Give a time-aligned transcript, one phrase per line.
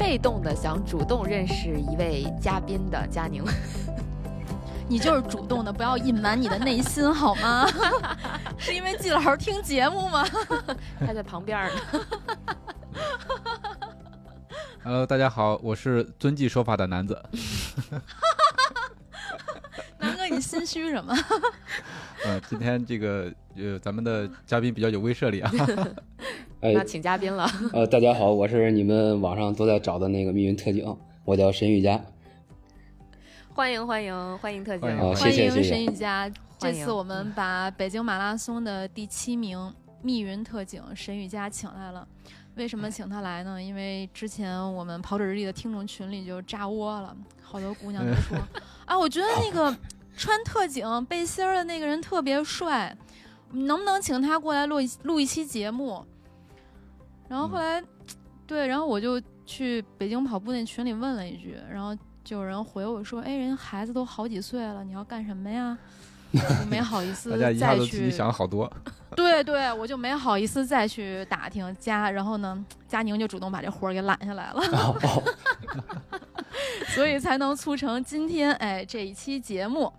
[0.00, 3.44] 被动的想主动认识一位嘉宾的佳宁。
[4.88, 7.68] 你就是主动的，不要隐瞒你的内心好吗？
[8.56, 10.26] 是因为季老师听节目吗？
[11.06, 11.80] 他在旁边呢。
[14.82, 17.22] Hello，大家好，我是遵纪守法的男子。
[19.98, 21.14] 南哥，你心虚什么？
[22.24, 25.52] 呃，今天这个呃，咱们的嘉宾比较有威慑力啊。
[26.60, 27.46] 哎那，请嘉宾了。
[27.72, 32.00] 呃，大家好，我是你们网上都在找的那个密云特警，我叫沈雨佳。
[33.52, 36.30] 欢迎欢迎欢迎特警，欢迎沈雨佳。
[36.58, 39.72] 这次我们把北京马拉松的第七名
[40.02, 42.06] 密云特警沈雨佳请来了。
[42.56, 43.62] 为什么请他来呢？
[43.62, 48.36] 因为之前我们跑者日历的听众群里就炸窝了，好多姑娘都说
[48.84, 49.74] 啊，我觉得那个
[50.16, 52.94] 穿特警背心儿的那个人特别帅，
[53.52, 56.04] 能不能请他过来录一录一期节目？
[57.28, 57.82] 然后后来，
[58.46, 65.76] 对，然后我就去北京跑步那群里问了一句，然后就有人回我说：“哎，人孩子都好几岁了，你要干什么呀？”
[66.32, 68.72] 我没好意思 大家一下再子自己去，想好多。
[69.16, 74.62] 对对，我就没好意思再去打听佳，然后呢，佳宁就主动把这活儿给揽下来了，
[76.94, 79.92] 所以才能促成今天哎这一期节目。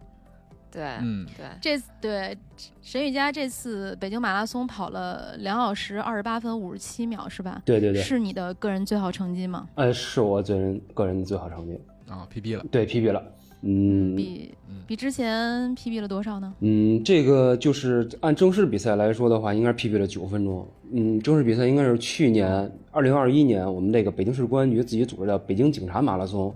[0.72, 2.38] 对嗯，对，这对
[2.82, 7.62] 沈雨佳这次北京马拉松跑了两小时二十八分五十七秒，是吧？
[7.66, 9.68] 对对对，是你的个人最好成绩吗？
[9.76, 11.78] 呃，是我个人个人的最好成绩，
[12.08, 12.66] 啊，PB 了。
[12.72, 13.22] 对，PB 了。
[13.64, 16.52] 嗯比嗯比之前 PB 了多少呢？
[16.62, 20.68] 嗯，这个就是按正式比赛来说的话，应该是 PB 了九分钟。
[20.92, 26.52] 嗯，正式比赛应该是去年二零二一年我们这个北京市公安局自己组织的北京警察马拉松，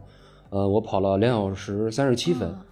[0.50, 2.50] 呃，我跑了两小时三十七分。
[2.50, 2.65] 啊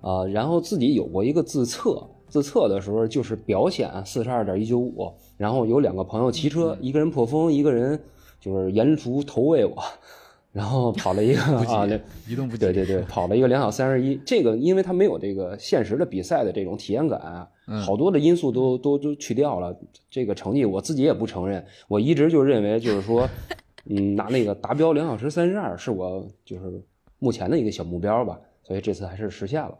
[0.00, 7.98] 啊、然后自己有过一个自测，自测的时候就是表显四十二点一九五，然后有两个朋友骑车，一个人破风，一个人
[8.40, 9.76] 就是沿途投喂我，
[10.52, 11.98] 然后跑了一个啊，那
[12.28, 12.56] 移动不。
[12.56, 17.48] 对对对，跑了一个两小三十一，这个因为它没有这个现实的比赛的这种体验感，
[17.84, 19.76] 好多的因素都都都去掉了，
[20.10, 23.28] 这个成绩我自己也不承认，我一直就认为就是说，
[23.90, 26.82] 嗯，拿那个达标两小时三十二是我就是
[27.18, 29.76] 目前的一个小目标吧，所以这次还是实现了。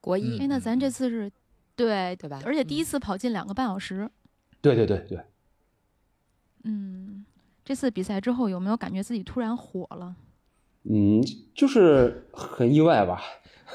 [0.00, 1.30] 国一哎，那咱这次是，
[1.76, 4.08] 对对吧而且第一次跑进两个半小时。
[4.60, 5.20] 对对对对，
[6.64, 7.24] 嗯，
[7.64, 10.16] 这次比赛之后有没有感觉自己突然火了？
[10.84, 11.22] 嗯，
[11.54, 13.20] 就是很意外吧。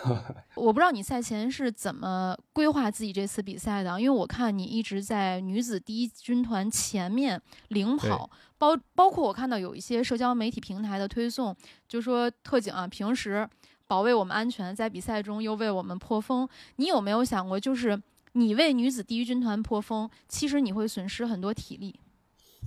[0.56, 11.56] 我不知道你赛前是怎么规划自己这次比赛的，因为我看你一直在女子第一军团前面领跑，包包括我看到有一些社交媒体平台的推送，
[11.88, 13.48] 就说特警啊，平时
[13.94, 16.50] 保卫我们安全，在比赛中又为我们破风。
[16.78, 22.00] 你有没有想过，就是你为女子第一军团破风，其实你会损失很多体力？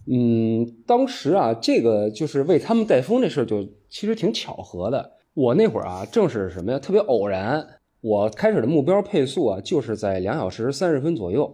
[0.06, 5.14] 嗯，当时啊，这个就是为他们带风这事儿，就其实挺巧合的。
[5.34, 7.66] 我那会儿啊，正是什么呀，特别偶然。
[8.00, 11.52] 我开始的目标配速啊，就是在两小时三十分左右。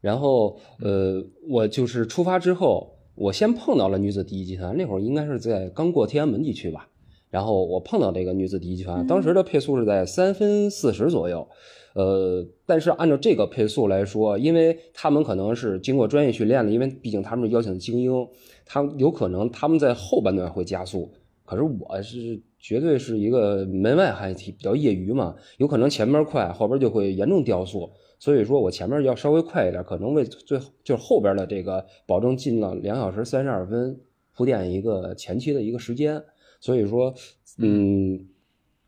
[0.00, 6.86] 然后，呃，我就是出发之后，我先碰到了女子第一集团，那会儿应该是在刚过天安门地区吧。
[7.32, 11.48] 然后我碰到这个女子第一集团，当时的配速是在三分四十左右。
[11.94, 18.28] 呃，但是按照这个配速来说，因为他们可能是经过专业训练的，因为毕竟他们是邀请的精英，
[18.66, 21.10] 他有可能他们在后半段会加速。
[21.46, 27.88] 可是我是绝对是一个门外汉，比较业余嘛，有可能前面快，后边就会严重掉速。
[28.18, 33.98] 所以说我前面要稍微快一点，可能为最就是后边的这个保证进了两小时三十二分
[34.36, 36.22] 铺垫一个前期的一个时间。
[36.62, 37.12] 所以说，
[37.58, 38.24] 嗯，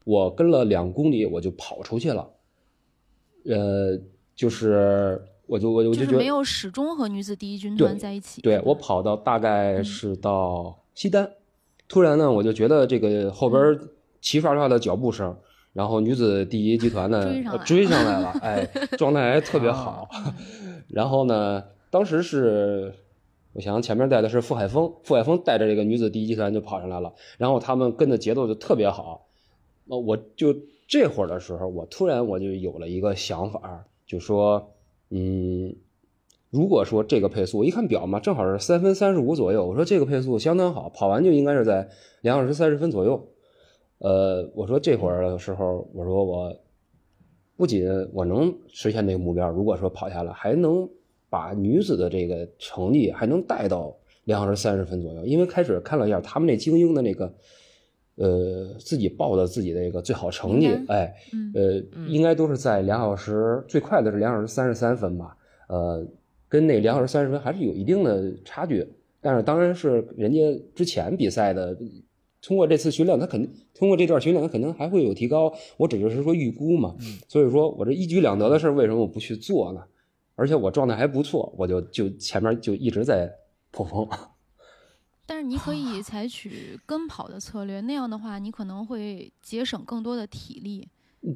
[0.04, 2.30] 我跟了两公里我就跑出去了。
[3.46, 3.98] 呃，
[4.36, 8.40] 就是我就我我就就是觉得，没有始终和女子第一军团在一起。
[8.42, 11.28] 对我跑到大概是到西单，
[11.88, 13.60] 突然呢，我就觉得这个后边
[14.20, 15.36] 齐刷刷的脚步声，
[15.72, 18.64] 然后女子第一集团呢追上来呃追上来了， 哎，
[18.96, 20.08] 状态还特别好。
[20.88, 22.94] 然后呢，当时是
[23.54, 29.26] 我想前面带的是傅海峰，傅海峰带着这个女子第一集团就跑上来了，然后他们跟的节奏就特别好。
[29.88, 30.54] 呃，我就
[30.88, 34.72] 这会儿的时候，我突然我就有了一个想法，就说，
[35.10, 35.76] 嗯，
[36.50, 41.88] 如果说这个配速，我一看表嘛，正好是三分三十五左右，我说这个配速相当好，跑完就应该是在
[42.22, 43.28] 两小时三十分左右。
[43.98, 46.56] 呃，我说这会儿的时候，我说我
[47.56, 50.88] 不仅我能实现这个目标，如果说跑下来，还能
[51.34, 53.92] 把女子的这个成绩还能带到
[54.26, 55.24] 两小时三十分左右。
[55.26, 57.34] 因为开始看了一下他们那精英的那个，
[58.14, 65.36] 呃，自己报的自己的一个最好成绩名，哎，嗯呃，应该都是在两小时，最快的是两小时三十三分吧，
[65.68, 66.06] 呃，
[66.48, 68.86] 跟那两小时三十分还是有一定的差距。
[69.20, 70.38] 但是当然是人家
[70.72, 71.76] 之前比赛的，
[72.40, 75.52] 通过这次训练，他肯定通过这段训练，他肯定还会有提高。
[75.78, 76.94] 我只是说预估嘛，
[77.26, 79.82] 所以说我这一举两得的事儿，为什么我不去做呢？
[80.34, 83.32] 而且我状态还不错，我就就前面就一直在
[83.70, 84.08] 破风。
[85.26, 90.86] 但是你可以采取跟跑的策略，那样的话，你可能会节省更多的体力，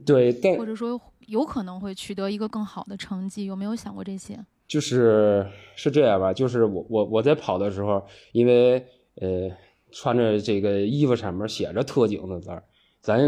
[0.04, 3.46] 对，但或者说有可能会取得一个更好的成绩。
[3.46, 4.38] 有没有想过这些？
[4.66, 8.84] 就是是这样吧，就是我我我在跑的时候，因为
[9.14, 9.50] 呃
[9.90, 12.62] 穿着这个衣服上面写着特警的字儿，
[13.00, 13.18] 咱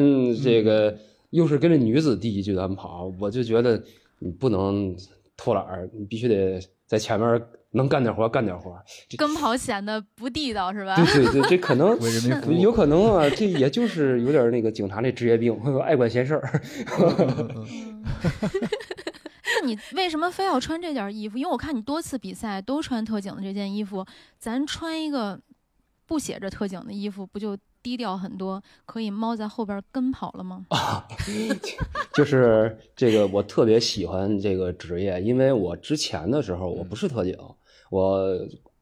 [0.42, 0.98] 这个
[1.30, 3.82] 又是跟着女子第一集团跑，我就觉得
[4.18, 4.94] 你不能
[5.40, 8.84] 偷懒儿，你必须得在前面能干点活干点活儿。
[9.16, 10.94] 跟跑显得不地道是吧？
[10.96, 11.98] 对对对，这可能
[12.60, 16.60] 有可能啊，这也就是有点那个警察那职业病， 爱管闲事儿。
[19.62, 21.38] 那你为什么非要穿这件衣服？
[21.38, 24.04] 因为我看你多次比赛都穿特警的这件衣服，
[24.38, 25.40] 咱穿一个
[26.04, 30.66] 不写着特警的衣服，不就低调很多，可以猫在后边跟跑了吗？
[30.68, 31.06] 啊
[32.14, 37.36] 就是这个，我特别喜欢这个职业，因为我之前的时候我不是特警，
[37.90, 38.26] 我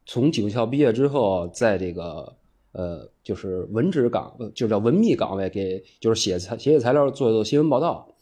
[0.07, 2.37] 从警校毕业之后，在这个
[2.73, 8.15] 呃，就是文职岗，呃就叫文秘岗位给，就是写材写写材料，做做新闻报道，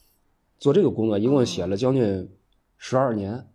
[0.59, 2.29] 做这个工作一共写了将近
[2.77, 3.49] 十二年，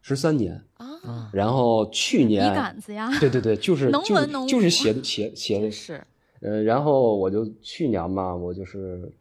[0.00, 0.64] 十三年。
[1.02, 6.06] 啊，然后去笔年，杆子呀，对对对，就是就能文能就是写写写的是
[6.40, 9.12] 呃，然后我就去年嘛，我就是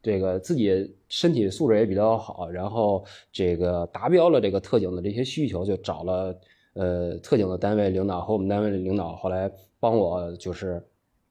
[0.00, 6.38] 这个自己身体素质也比较好，然后这个达标了这个特警的这些需求，就找了
[6.74, 9.50] 呃特警的单位领导和我们单位的领导，后来
[9.80, 10.80] 帮我就是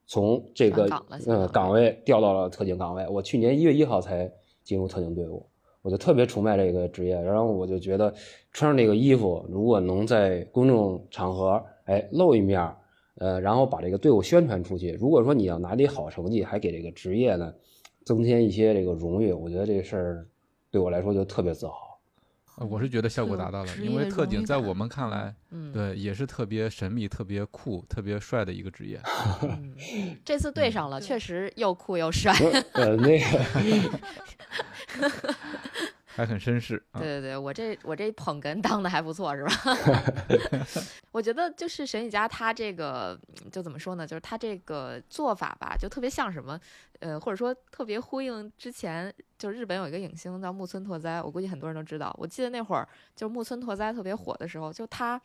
[0.06, 0.86] 从这个
[1.26, 3.08] 呃岗位调到了特警岗位。
[3.08, 4.30] 我去年一月一号才
[4.66, 5.46] 进入特警队伍，
[5.82, 8.14] 我就特别崇拜这个职业，然后我就觉得
[8.52, 12.76] 穿上这个衣服，如果能在公众场合哎露一面儿。
[13.16, 14.92] 呃，然后把这个队伍宣传出去。
[14.92, 17.54] 如果说你要拿点好成绩，还给这个职业呢
[18.04, 20.28] 增添一些这个荣誉，我觉得这事儿
[20.70, 21.82] 对我来说就特别自豪。
[22.58, 28.98] 呃我是觉得效果达到了，因为特警在我们看来，嗯，对也是特别神秘、特别酷、特别帅的一个职业。
[29.44, 29.76] 嗯
[30.24, 32.34] 这次对上了，确实又酷又帅。
[32.72, 33.26] 呃，那个
[36.16, 37.00] 还很绅士啊。
[37.00, 39.52] 对对对，我这我这捧哏当的还不错，是吧？
[41.12, 46.60] 我觉得就是沈雨佳他这个嗯就怎么说呢，就是他这个做法吧，就特别像什么，
[47.00, 52.16] 呃，或者说特别呼应之前就日本有一个影星叫木村拓哉，我估计很多人都知道。
[52.18, 55.22] 我记得那会儿就木村拓哉特别火的时候，就他。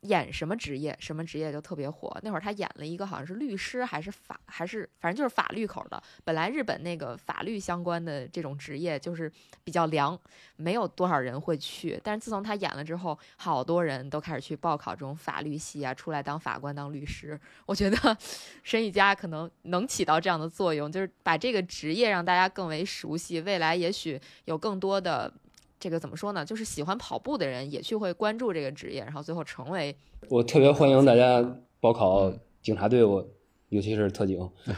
[0.00, 2.16] 演什么职业，什么职业就特别火。
[2.22, 6.02] 那会儿他演了一个好像是律师还是法还是反正就是法律口的。
[6.24, 9.30] 本来日本那个法律相关的这种职业就是
[9.62, 10.18] 比较凉，
[10.56, 12.00] 没有多少人会去。
[12.02, 17.38] 但是自从他演了之后，好多人都开始去报考这种法律系啊，出来当法官、当律师。
[17.66, 18.16] 我觉得
[18.62, 23.40] 沈雨佳可能能起到这样的作用，就是把这个职业让大家更为熟悉。
[23.40, 25.32] 未来也许有更多的。
[25.80, 26.44] 这个怎么说呢？
[26.44, 29.96] 就是喜欢跑步的人也去会关注这个职业，然后最后成为
[30.28, 31.42] 我特别欢迎大家
[31.80, 32.32] 报考
[32.62, 33.26] 警察队伍，
[33.70, 34.38] 尤其是特警。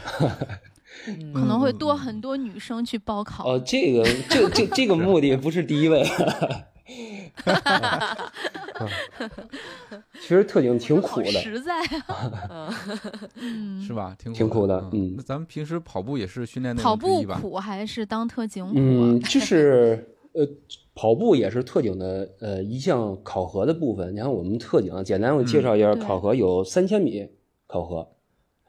[1.06, 3.48] 嗯可能会多很多女生去报考。
[3.48, 6.04] 哦，这个这这这个目的不是第一位。
[10.20, 11.72] 其实特警挺苦的，实在
[13.86, 14.14] 是吧？
[14.18, 17.24] 挺挺苦的嗯那咱们平时跑步也是训练的跑步？
[17.40, 18.72] 苦还是当特警苦？
[18.76, 20.46] 嗯，就是呃，
[20.94, 24.14] 跑步也是特警的呃一项考核的部分。
[24.14, 27.26] 你看我们特警，简单我介绍一下，嗯考核有三千米
[27.66, 28.06] 考核，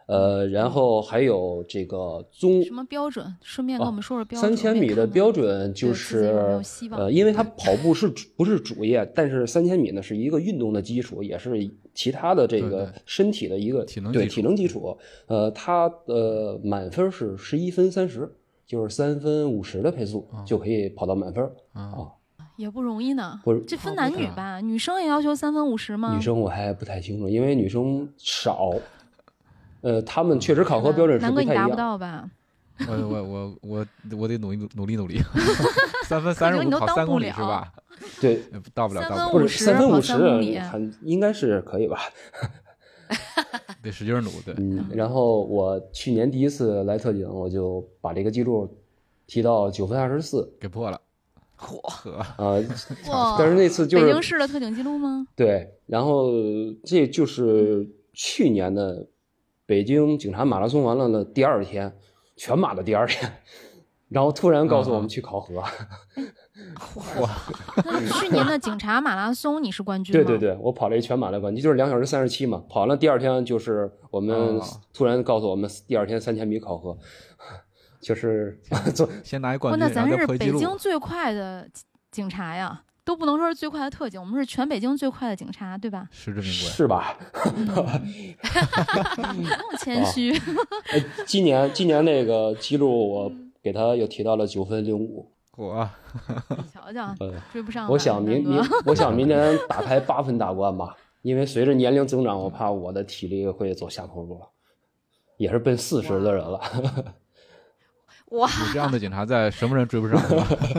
[0.08, 3.26] 呃，然后还有这个综什么标准？
[3.42, 4.40] 顺便跟我们说说标准。
[4.40, 6.62] 哦三千米的标准就是
[6.92, 14.98] 呃，因为它跑步是主不是主业，但是三千米呢是一个运动的基础，也是其他的这个身体的一个体能对体能基础。
[15.28, 18.30] 呃，它的满分是十一分三十，
[18.66, 21.44] 就是三分五十的配速啊就可以跑到满分。
[21.74, 21.96] 啊，
[22.56, 23.40] 也不容易呢。
[23.44, 24.60] 不是这分男女吧？
[24.62, 26.14] 女生也要求三分五十吗？
[26.16, 28.72] 女生我还不太清楚，因为女生少，
[29.82, 31.78] 呃，他们确实考核标准是南哥你达不不太一样。
[31.78, 32.30] 到吧？
[32.88, 33.86] 我我我我
[34.18, 35.22] 我得努力努力努力，
[36.06, 37.72] 三分三十五跑三公里是吧？
[38.20, 42.00] 对，呃到不了，三到不了不分五十跑是三分五十三公里很应该是可以吧？
[43.84, 48.68] 得使劲儿努，对，嗯，然后我去年第一次来特警，我就把这个记录
[49.28, 51.00] 提到九分二十四，给破了。
[51.64, 52.60] 嚯，呵，啊，
[53.10, 53.36] 哇！
[53.38, 55.26] 但是那次就是北京是市的特警记录吗？
[55.36, 56.32] 对，然后
[56.84, 59.08] 这就是去年的
[59.66, 61.96] 北京警察马拉松完了的第二天，
[62.36, 63.32] 全马的第二天，
[64.10, 65.64] 然后突然告诉我们去考核，
[67.86, 70.24] 那 去年的警察马拉松你是冠军吗？
[70.24, 76.96] 对对对，我跑了一全马的冠军，就是两小时三十七嘛，跑了第二天就是我们哦突然告诉我们第二天三千米考核，
[78.00, 78.60] 就是
[78.94, 80.38] 做先拿一，冠军，那咱是北。
[80.38, 81.68] 京最快的
[82.12, 86.08] 警察呀，都不能说是最快的特警，我们是全北京最快的警察，对吧？
[86.12, 86.52] 实至名归。
[86.52, 87.18] 是吧？
[89.16, 90.32] 不用谦虚。
[90.92, 93.32] 哎，今年今年那个记录我
[93.64, 95.88] 给他又提到了九分零五，我
[96.58, 97.88] 你瞧瞧，呃，追不上。
[97.90, 104.50] 我想明明， 我想明年打开八分大关吧，因为随着年龄增长，我怕我的体力会走下坡路了，
[105.38, 106.60] 也是奔四十的人了。
[108.34, 110.20] 哇，有这样的警察在，什么人追不上？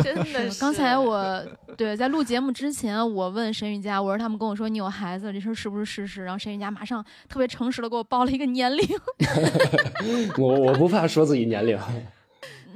[0.03, 0.61] 真的是。
[0.61, 1.41] 刚才我
[1.77, 6.25] 对在录节目之前，我问沈雨佳，我说他们跟我说你有孩子，这事儿是不是事实？
[6.25, 8.85] 然后沈雨佳马上特别诚实的给我报了一个年龄。
[10.37, 11.79] 我我不怕说自己年龄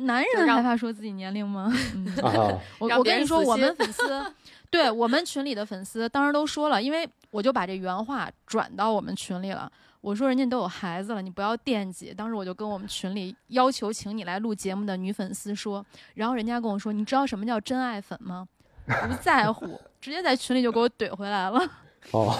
[0.00, 1.72] 男人害怕说自己年龄吗？
[2.78, 4.34] 我我跟你说，我们粉丝，
[4.70, 9.70] 对我们群里的粉丝当时都说了，因为我就把这原话转到我们群里了。
[10.00, 12.14] 我说人家都有孩子了，你不要惦记。
[12.14, 18.46] 当时我就跟我们群里要求请你来录节目的女粉丝说，然后人家跟我说，你知道什么叫真爱粉吗？
[18.86, 21.60] 不在乎，直接在群里就给我怼回来了。
[22.12, 22.32] 哦，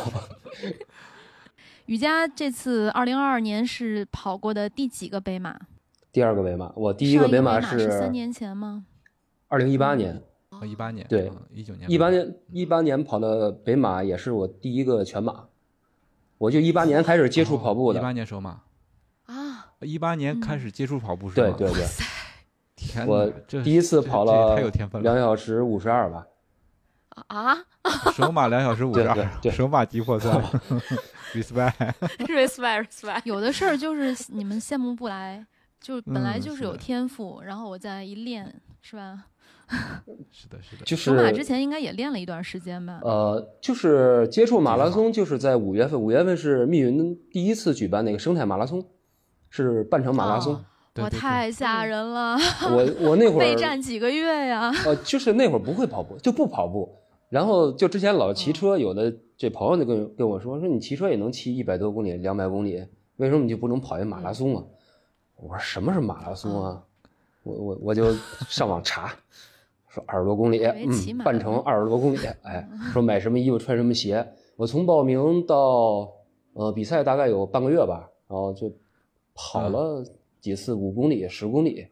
[1.87, 5.59] 雨佳这次二零二二年是跑过的第几个北马？
[6.13, 8.85] 第二个北马，我第第一个北马马是三年前吗？
[9.49, 15.45] 二零一八年，哦一八年，对一九年，一八年一八年跑的北马也是我第一个全马，
[16.39, 18.63] 我就一八年开始接触跑步的，哦一八年首马，
[19.25, 21.55] 啊，一八年开始接触跑步是吗？
[21.57, 21.87] 对对对，
[22.77, 26.27] 天哪，我这第一次跑这太有了天分了，两小时五十二吧，
[27.29, 27.57] 啊
[28.15, 30.43] 首马两小时五十二，对首马击破三
[31.33, 35.47] ，respect，，respect respect， 有的事儿就是你们羡慕不来，
[35.81, 39.27] 就本来嗯就是有天赋，然后我再一练，是吧？
[40.31, 43.01] 是的，是的，就是首马之前应该也练了一段时间吧？
[43.03, 48.85] 呃，就是接触马拉松，就是在五月份，五月份是密云第一次举办那个生态马拉松，
[49.51, 50.55] 是半程马拉松。
[50.55, 50.65] 哦
[51.01, 52.37] 我太吓人了，
[52.73, 54.73] 我我那会儿 备战几个月呀！
[54.85, 56.93] 呃，就是那会儿不会跑步，就不跑步，
[57.29, 62.85] 然后就之前老骑车，有的这朋友就跟跟我说说你骑车也能骑一百多公里、两百公里，
[63.19, 64.65] 为什么你就不能跑一马拉松啊？
[65.41, 66.85] 我说什么是马拉松啊？
[67.45, 68.13] 我我我就
[68.49, 69.15] 上网查，
[69.89, 74.27] 说二十多公里，嗯，半程二十多公里，哎，说买什么衣服穿什么鞋。
[74.57, 76.13] 我从报名到
[76.53, 78.71] 呃比赛大概有半个月吧，然后就
[79.35, 80.05] 跑了
[80.41, 81.87] 几次五公里、十公里，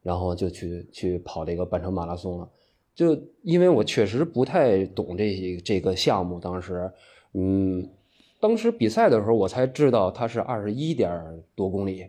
[0.00, 2.48] 然后就去去跑这个半程马拉松了。
[2.94, 6.88] 就因为我确实不太懂这些这个项目，当时，
[7.32, 7.90] 嗯，
[8.40, 12.06] 当时比赛的时候我才知道它是二十一点多公里，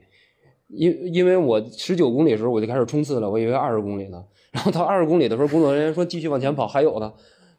[0.68, 7.14] 因因为我十九公里的时候我就开始冲刺了，我以为二十公里呢，然后到二十公里的时候，工作人员说继续往前跑，还有呢，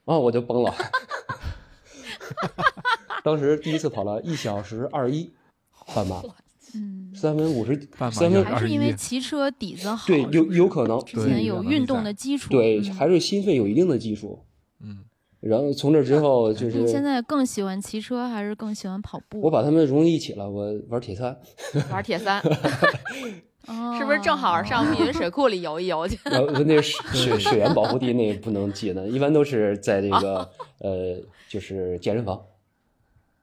[0.04, 0.74] 然后我就崩了。
[3.22, 5.32] 当时第一次跑了一小时二一
[5.94, 6.22] 半马，
[6.74, 12.50] 嗯，三分五十半马三分就还是因为骑车底子好，对，有有可能，之前有运动的基础。
[12.50, 14.40] 对，嗯还是心肺有一定的基础。
[14.80, 15.04] 嗯，
[15.40, 19.40] 然后从这之后就是你现在更喜欢骑车还是更喜欢跑步？
[19.42, 21.36] 我把他们融一起了，我玩铁三，
[21.92, 22.40] 玩铁三，
[23.68, 26.18] 哦是不是正好上密云水库里游一游去？
[26.24, 32.40] 然 后那水水水源保护地那不能进的，一般都是在这个呃就是健身房。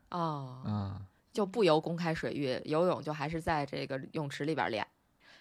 [0.09, 4.85] 哦，啊，就不游公开水域，游泳就还是在这个泳池里边练。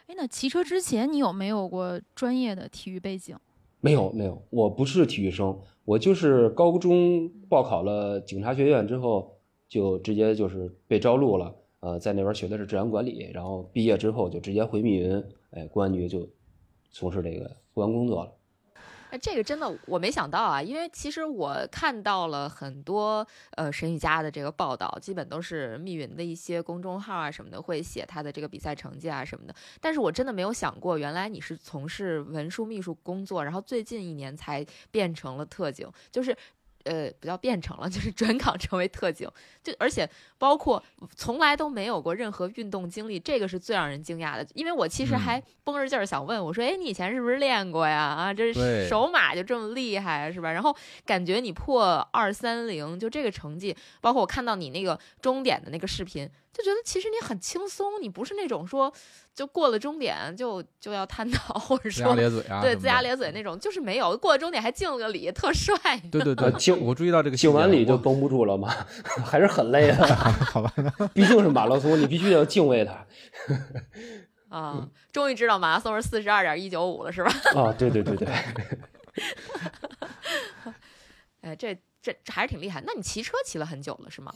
[0.06, 3.36] 哎，那骑车之前你有没有过专业的体育背景？
[3.82, 9.36] 没有没有，我不是体育生，我就是高中报考了警察学院之后，
[9.68, 11.52] 就直接就是被招录了。
[11.80, 16.28] 呃，在那边学的是治安管理，然后毕业之后就直接回密云，哎，公安局就
[16.92, 18.32] 从事这个公安工作了。
[19.18, 23.26] 这个真的我没想到啊，因为其实我看到了很多
[23.56, 29.54] 呃沈雨佳的这个报道，基本都是密云的一些公众号啊什么的会写他的这个比赛成绩啊什么的。
[29.80, 36.36] 但是我真的没有想过，原来你是从事文书秘书工作，然后最近一年才变成了特警，就是。
[36.84, 39.30] 呃，不叫变成了，就是转岗成为特警，
[39.62, 40.04] 就而且
[40.42, 40.82] 包括
[41.14, 44.44] 从来都没有过任何运动经历，这个是最让人惊讶的。
[44.54, 48.00] 因为我其实还绷着劲儿想问，我说，哎，你以前是不是练过呀？
[48.00, 50.50] 啊，这对手马就这么厉害是吧？
[50.50, 58.92] 然后感觉你破二三零，就这个成绩，包括我看到你那个终点的那个视频，就觉得其实你很轻松，你不是那种说
[59.32, 65.76] 就过了终点就就要瘫倒，或者龇牙说咧嘴啊，对龇牙咧嘴那种，就是没有过了终点还敬了个礼，特帅。
[66.10, 68.74] 对对对 呃，敬我注意到这个敬完礼就绷不住了嘛，
[69.24, 70.31] 还是很累的。
[70.52, 70.72] 好吧，
[71.14, 73.06] 毕竟是马拉松，你必须要敬畏它
[74.48, 77.32] 啊，终于知道马拉松是四十二点一九五了，是吧？
[77.56, 77.72] 啊！
[77.72, 78.28] 对对对对，
[81.40, 82.82] 哎，这这这还是挺厉害。
[82.86, 84.32] 那你骑车骑了很久了，是吗？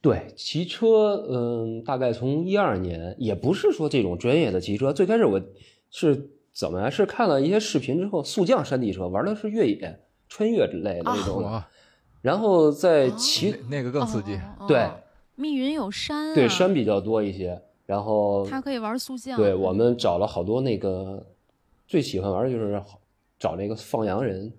[0.00, 4.92] 对，骑车，嗯，大概从一二年，也不是说这种专业的骑车。
[4.92, 5.38] 最开始我
[5.90, 6.88] 是怎么呀？
[6.88, 11.68] 是看了一些视频之后，速降山地车，玩的是越野、穿越之类的那种啊。
[12.22, 14.40] 然后再骑，那那个更刺激。
[14.58, 14.88] 哦对
[15.38, 17.62] 密云有山、啊，对山比较多一些。
[17.86, 19.38] 然后，他可以玩速降。
[19.38, 21.24] 对我们找了好多那个
[21.86, 22.82] 最喜欢玩的就是
[23.38, 24.52] 找那个放羊人，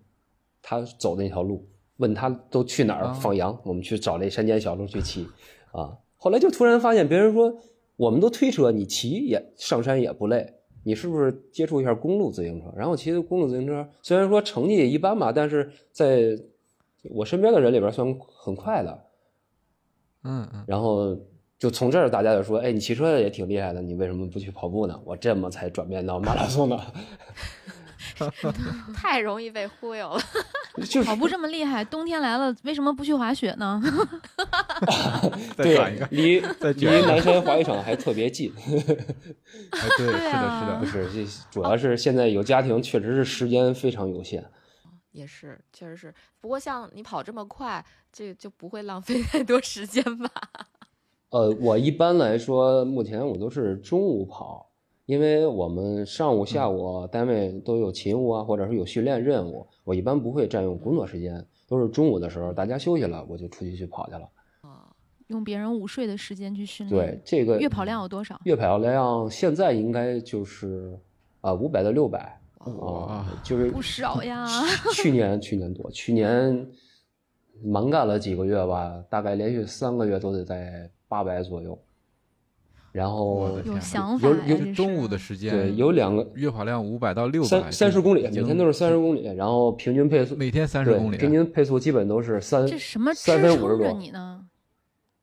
[0.63, 1.63] 他走那条路，
[1.97, 5.27] 问他都去哪儿啊放羊，我们去找那山间小路去骑
[5.71, 5.95] 啊。
[6.17, 7.55] 后来就突然发现，别人说
[7.97, 12.73] 我们都推车，你骑也上山也不累，你是不是接触一下公路自行车？
[12.75, 16.35] 然后骑的公路自行车，虽然说成绩也一般吧，但是在
[17.11, 19.05] 我身边的人里边算很快的。
[20.23, 21.17] 嗯嗯，然后
[21.57, 24.99] 就从这儿大家就说，哎，你骑车也挺厉害的，你为什么不去跑步呢？
[25.05, 26.79] 我这么才转变到马拉松的，
[28.95, 30.21] 太容易被忽悠了。
[30.85, 33.81] 就是跑步这么厉害，冬天来了，为什么不去滑雪呢？
[35.57, 38.53] 对离再离南山滑雪场还特别近。
[38.57, 44.45] 哎，对，是的，是的，不是，这主要是现在有家庭，确实是时间非常有限。
[45.11, 46.13] 也是，确实是。
[46.39, 50.29] 不过像你跑这么快，这就不会浪费 太多时间吧？
[51.29, 54.69] 呃，我一般来说，目前我都是中午跑，
[55.05, 64.27] 因为我们上午、下午单位都有勤务啊，或者是有训练任务，我一般不会占用工作时间，都是中午的时候大家休息了，我就出去去跑去了。
[64.61, 64.89] 啊，
[65.27, 67.11] 用别人午睡的时间去训练。
[67.11, 68.39] 对，，这个月跑量有多少？
[68.45, 70.99] 月跑量现在应该就是
[71.41, 74.47] 啊五百到六百哇啊，就是不少呀。
[74.93, 76.67] 去年去年多，去年
[77.63, 81.77] 蛮干了几个月吧，大概连续三个月都得在八百左右。
[82.91, 94.38] 然后有想法，有有中午的时间，对有两个月跑量五百到六百，三三十公里，每天都是三十公里，然后平均配速每天三十公里，啊平均配速基本都是三这什么三分五十多，你呢？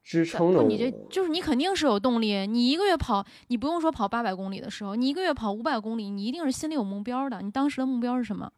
[0.07, 0.63] 支撑着我。
[0.63, 2.47] 不，你这就是你肯定是有动力。
[2.47, 7.43] 你一个月跑，你不用说跑八百公里的时候，你一个月跑五百公里，你一定是心里有目标的。
[7.43, 8.49] 你当时的目标是什么？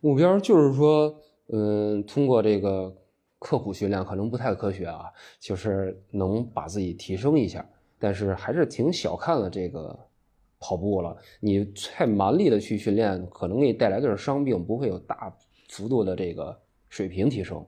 [0.00, 1.12] 目标就是说，
[1.48, 2.96] 嗯，通过这个
[3.40, 5.06] 刻苦训练，可能不太科学啊，
[5.40, 9.98] 就是能把自己提升一下，但是还是挺小看了这个
[10.60, 11.16] 跑步了。
[11.40, 15.34] 你太蛮力的去训练，可能给你带来的是伤病，不会有大
[15.68, 16.56] 幅度的这个
[16.88, 17.66] 水平提升。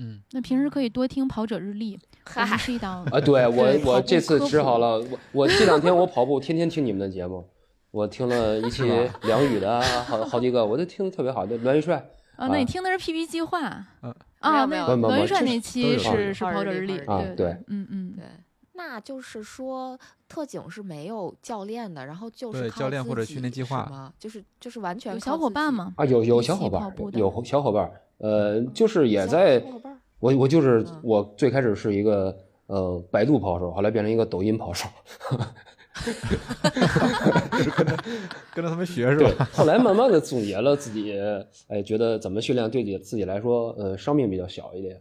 [0.00, 1.98] 嗯，那平时可以多听跑者日历，
[2.34, 7.46] 我们，是一档啊，对我我这次科普治好了，我我这两天我跑步，天天听你们的节目，
[7.90, 8.82] 我听了一 期
[9.22, 11.44] 梁宇的啊，好好几个，我都听的特别好。
[11.44, 11.96] 的栾玉帅，
[12.36, 13.60] 啊，那你啊听的是 PP 计划
[14.02, 14.66] 嗯啊？
[14.66, 18.24] 没有那没有栾玉帅那期是是跑跑者日历啊对对，嗯嗯，对。
[18.72, 24.10] 那就是说，特警是没有教练的，然后就是教练或者自己训练计划是吗？
[24.18, 25.18] 就是就是完全有？
[25.18, 25.92] 小伙伴吗？
[25.98, 29.62] 啊，有有小伙伴有小伙伴，呃，就是也在
[30.20, 34.88] 我我就是嗯我最开始是一个呃百度跑手，后来变成一个抖音跑手，
[38.54, 41.18] 跟着他们学是吧？，后来慢慢的总结了自己，
[41.68, 45.00] 哎，觉得怎么训练对自己自己来说，呃，伤病比较小一点。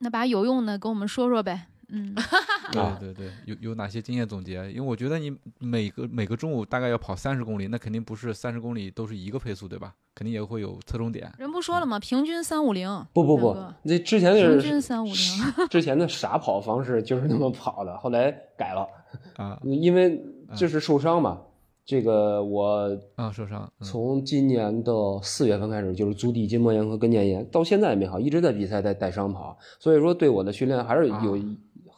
[0.00, 1.66] 那把有用的跟我们说说呗。
[1.88, 2.22] 嗯，啊
[2.72, 4.70] 对对对，有有哪些经验总结？
[4.70, 9.94] 因为我觉得你每个每个中午大概要跑三十公里，那肯定不是三十公里都是一个配速，对吧？
[10.14, 11.32] 肯定也会有侧重点。
[11.38, 11.98] 人不说了吗？
[11.98, 12.88] 平均三五零。
[13.12, 15.68] 不不不大哥，这之前平的均三五零。
[15.68, 18.88] 之前的傻跑方式就是那么跑的，后来改了，
[19.36, 20.20] 啊因为
[20.56, 21.42] 就是受伤嘛。
[21.84, 31.40] 这个我啊，受伤，嗯从今年的四月份开始，就是足底筋膜炎和跟腱炎，到现在也没好，一直在比赛在带伤跑，所以说对我的训练还是有啊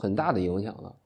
[0.01, 0.97] 很大的影响的。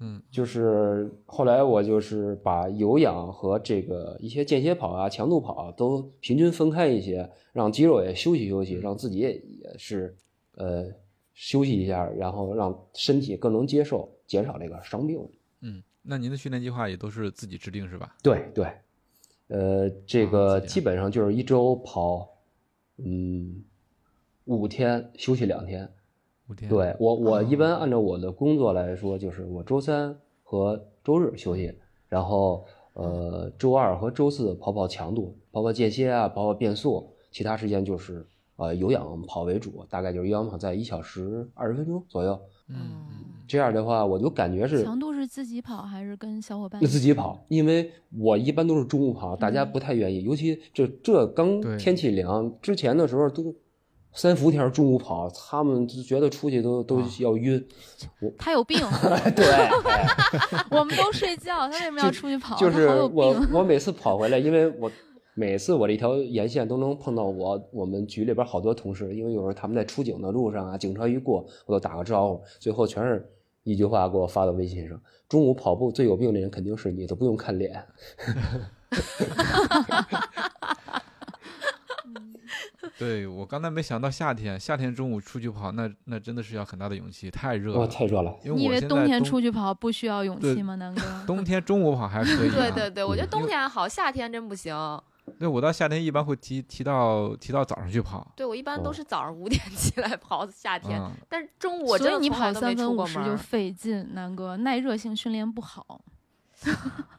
[0.00, 10.16] 嗯就是后来我就是把有氧和这个一些间歇跑啊、强度跑啊都平均分开一些，让肌肉也休息休息，让自己也也是
[10.54, 10.86] 呃
[11.34, 15.20] 休息一下，然后让身体更能接受，减少这个伤病。
[15.62, 18.16] 嗯，那您的训练计划也都是自己制定是吧？
[18.22, 18.66] 对对，
[19.48, 22.28] 呃，这啊个基本上就是一周跑，
[22.98, 23.64] 嗯，
[24.44, 25.92] 五天休息两天。
[26.48, 26.68] 五天。
[26.68, 31.72] 对我，我一哦般按照我的工作来说，就是我周三和周日休息，
[32.08, 42.38] 然后呃周二和周四跑跑强度，跑跑间歇啊，跑跑变速，其他时间就是呃有氧跑为主，大概就是有氧跑在一小时二十分钟左右。
[42.70, 42.76] 嗯
[43.46, 46.78] 这样的话，我就感觉是强度是自己跑还是跟小伙伴？
[46.82, 53.54] 自己跑，因为我一般都是中午跑，大家不太愿意，尤其这这刚天气凉之前的时候都
[54.12, 57.64] 三伏天中午跑，他们就觉得出去都都啊要晕。
[58.36, 58.78] 他有病，
[59.36, 59.70] 对，哎
[60.70, 62.56] 我们都睡觉，他为什么要出去跑？
[62.56, 63.36] 就是我。
[63.52, 64.90] 我每次跑回来，因为我
[65.34, 73.30] 每次我这条沿线都能碰到我我们局里边好多同事，因为有时候他们在出警的路上啊，警车一过，我都打个招呼，最后全是
[73.62, 75.00] 一句话给我发到微信上。
[75.28, 77.80] 中午跑步最有病的人肯定是你，都不用看脸。
[82.98, 87.86] 对我刚才没想到夏天，夏天中午出去跑，那那真的是要很大的勇气，太热哇，了。
[87.86, 88.36] 太热了。
[88.44, 91.02] 因为你以为冬天出去跑不需要勇气吗，南哥？
[91.24, 92.54] 冬天中午跑还可以、啊。
[92.54, 94.74] 对对对，我觉得冬为天好，夏天真不行。
[95.38, 98.26] 对我到夏天一般会提提到提到早上去跑。
[98.34, 106.00] 对我一般都哦是早上五点起来跑，夏天，嗯，但是中午我真的所以你从来都没跑三分五十就费劲，南哥，耐热性训练不好。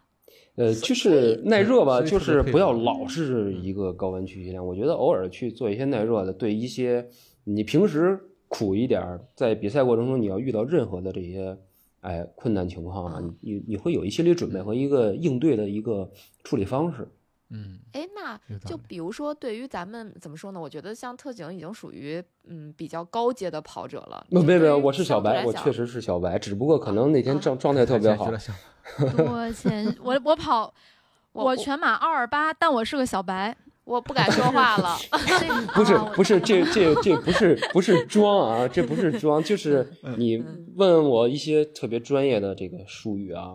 [0.60, 4.64] 呃，就是耐热吧，就是不要老是一个高温区训练。
[4.64, 7.08] 我觉得偶尔去做一些耐热的，对一些
[7.46, 8.20] 你平时
[8.50, 9.02] 苦一点，
[9.36, 11.58] 在比赛过程中你要遇到任何的这些
[12.02, 16.12] 哎困难情况啊，你你你会有一心理准备和一个应对的一个
[16.44, 17.08] 处理方式。
[17.52, 20.60] 嗯，哎，那就比如说，对于咱们怎么说呢？
[20.60, 24.26] 我觉得像特警已经属于嗯比较高阶的跑者了。
[24.30, 28.38] 没有没有，我是小白，我确实是小白，只不过可能那天啊状状态特别好多
[29.54, 30.74] 谦，我我跑，
[31.34, 33.56] 我我全马二二八，但我是个小白。
[33.86, 34.96] 我不敢说话了。
[35.74, 40.38] 不是不是，这这这不是不是装啊，这不是装，就是你
[40.76, 43.54] 问我一些特别专业的这个术语啊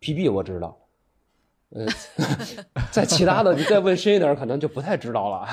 [0.00, 0.78] ，PB 我知道，
[1.74, 1.86] 呃，
[2.92, 5.46] 在其他的你再问深一点，可能就不太知道了。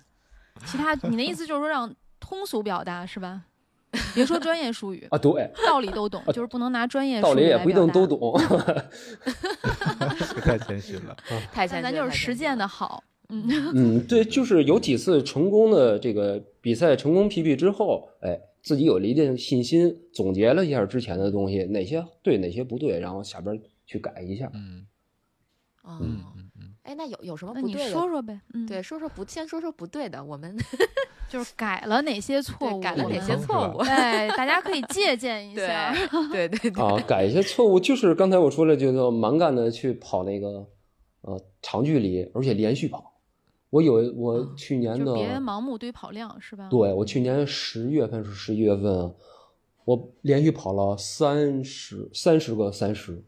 [0.66, 3.42] 其他，你的意思就是说让通俗表达是吧？
[4.14, 7.92] 别说专业术语，啊，对，道理都懂，就是不能拿专业术语道理也不一来表达。
[7.92, 8.38] 定都懂。
[10.42, 11.16] 太谦虚了。
[11.52, 24.50] 太谦虚咱就是实践的好，嗯，嗯，对，就是有几次成功的这个比赛成功 PB 之后，哎，自己有了一定信心，总结了一下之前的东西，哪些对，哪些不对，然后下边去改一下。
[24.52, 24.86] 嗯
[25.86, 27.92] 哦，嗯嗯嗯，哎，那有有什么那你不对的？
[27.92, 30.56] 说说呗，嗯，对，，说说不，先说说不对的，我们
[31.30, 33.78] 就是改了哪些 错误，对改了哪些错误？
[33.86, 35.94] 对，大家可以借鉴一下。
[36.32, 40.66] 对对对，啊，改一些错误，就是刚才我说了，就叫蛮干的去跑那个
[41.22, 43.12] 呃长距离，而且连续跑。
[43.70, 46.68] 我有我啊去年的，别盲目堆跑量是吧？
[46.70, 49.10] 对我去年十月份是十一月份啊，
[49.84, 53.22] 我连续跑了三十三十个三十，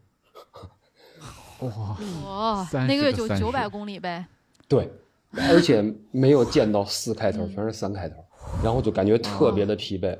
[1.61, 4.25] 哇，哇，30那个月个30就九百公里呗。
[4.67, 4.89] 对，
[5.49, 8.15] 而且没有见到四开头，全是三开头，
[8.63, 10.17] 然后就感觉特别的疲惫，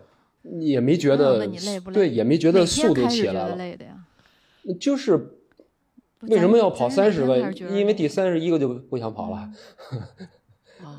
[0.59, 3.91] 也没觉得累不累对，也没觉得速度起来了，累的呀？
[4.79, 5.35] 就是
[6.21, 9.49] 为什么要跑三十个因为第三十一个就不想跑了。
[10.83, 10.95] 哦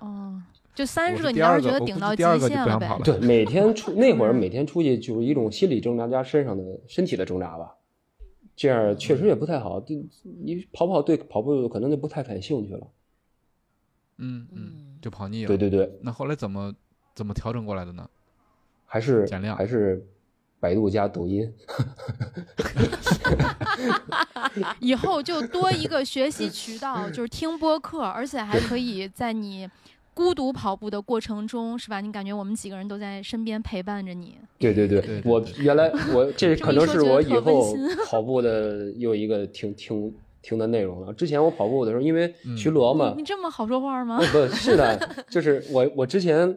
[0.00, 0.42] 哦，
[0.74, 2.98] 就三十个，你当时第二个我觉得顶到第二个就不想跑？
[2.98, 7.74] 了对，每天出 那会儿嗯每天出去就是一种心理挣扎加身上的身体的挣扎吧，
[8.56, 9.80] 这样确实也不太好。
[9.80, 12.86] 对，你跑跑对跑步可能就不太感兴趣了。
[14.18, 15.48] 嗯嗯，嗯，就跑腻了。
[15.48, 16.72] 对对对，那后来怎么
[17.14, 18.08] 怎么调整过来的呢？
[18.86, 20.06] 还是减量还是
[20.60, 21.52] 百度加抖音。
[24.78, 29.68] 以后就多一个学习渠道，就是听播客，而且还可以在你
[30.14, 32.00] 孤独跑步的过程中，是吧？
[32.00, 34.36] 你感觉我们几个人都在身边陪伴着你。
[34.58, 37.74] 对对对，对对对我原来 我这可能是我以后
[38.06, 41.12] 跑步的又一个听听听的内容了。
[41.12, 44.18] 之前我跑步的时候，因为嗯巡逻嘛你，你这么好说话吗？
[44.18, 46.56] 不不 是的，就是我我之前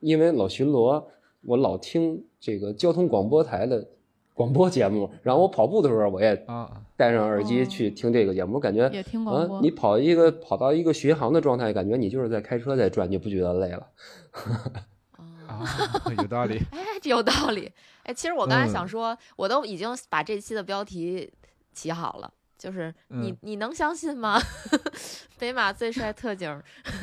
[0.00, 1.04] 因为老巡逻，
[1.42, 3.86] 我老听这个交通广播台的
[4.34, 13.86] 广播节目，然后我跑步的时候我也啊，戴上耳机哦去听这个节目，我感觉也听广播，啊你跑一个跑到一个巡航的状态，感觉你就是在开车在转，就不觉得累了。
[15.16, 16.60] 哦啊啊，有道理。
[16.72, 17.70] 哎，这有道理。
[18.02, 21.32] 哎，其实我刚才想嗯说，我都已经把这期的标题
[21.72, 24.40] 起好了，就是你、嗯你能相信吗？
[25.38, 26.60] 北马最帅特警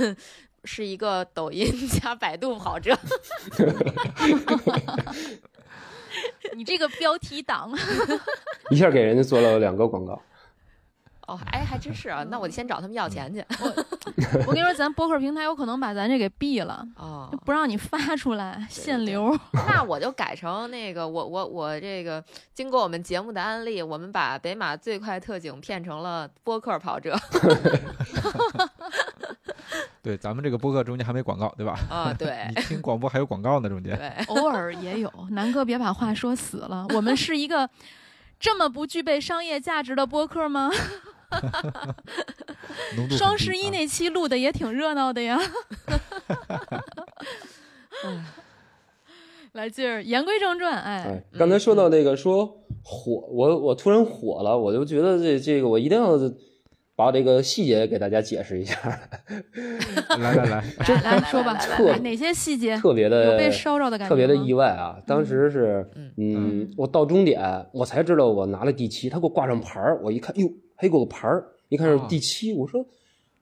[0.65, 2.95] 是一个抖音加百度跑者。
[6.55, 7.71] 你这个标题党，
[8.69, 10.21] 一下给人家做了两个广告。
[11.27, 13.45] 哦，哎，还真是啊，那我得先找他们要钱去。
[13.61, 13.67] 我
[14.47, 19.33] 我跟你说，咱播客平台有可能把咱这给毙了，哦就，不让你发出来，限流。
[19.53, 22.21] 那我就改成那个，我我我这个
[22.53, 27.17] 经过我们节目的安利，我们把北马最快特警骗成了播客跑者。
[30.03, 31.79] 对，咱们这个播客中间还没广告，对吧？
[31.89, 33.97] 啊， 对你听广播还有广告呢，中间。
[33.97, 36.85] 对，偶尔也有，南哥别把话说死了。
[36.93, 37.69] 我们是一个
[38.39, 40.71] 这么不具备商业价值的播客吗？
[43.17, 45.39] 双十一啊那期录的也挺热闹的呀。
[49.53, 52.45] 来劲儿，言归正传，哎哎，，刚才说到那个说
[52.83, 56.17] 火，我我突然火了，我就觉得这这个我一定要
[56.95, 58.75] 把这个细节给大家解释一下，
[60.19, 64.09] 来来来，这 来来说吧，特哪些细节特别的被烧着的感觉？
[64.09, 65.01] 特别的意外啊！
[65.07, 72.85] 当时是，嗯嗯，我到终点，我才知道我拿了第七，他给我挂上牌儿，我一看，哟，还给我个牌儿，一看是第七，我说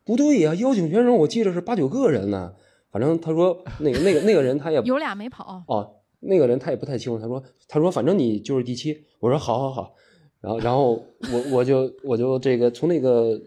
[0.05, 2.53] 不对呀、邀请选手我记得是八九个人呢，
[2.91, 9.95] 反正他说那个那个那个人他也 有俩没跑，哦，那个人他也不太清楚，他说他说反正你就是第七，我说好好好，
[10.41, 10.93] 然后然后
[11.33, 13.39] 我我就我就这个从那个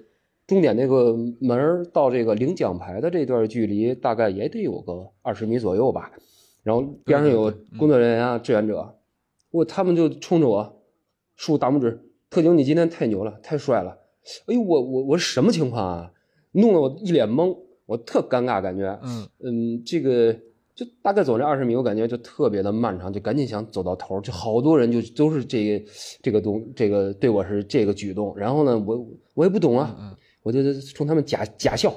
[0.46, 6.12] 终点那个门儿到这个领奖牌的这段距离，大概也得有个二十米左右吧，
[6.62, 8.98] 然后边上有工作人员啊、志愿者，
[9.50, 10.82] 我他们就冲着我
[11.36, 13.98] 竖大拇指，特警你今天太牛了，太帅了，
[14.46, 16.12] 哎呦我我我什么情况啊？
[16.52, 20.36] 弄得我一脸懵，我特尴尬感觉，嗯，嗯，这个
[20.74, 25.84] 就大概走这二十米，我感觉就特别的漫长，就赶紧想走到头，就好多人就都是这个
[26.22, 31.92] 这个东这个对我是这个举动，然后呢，我我也不懂啊，嗯我就冲他们假假笑，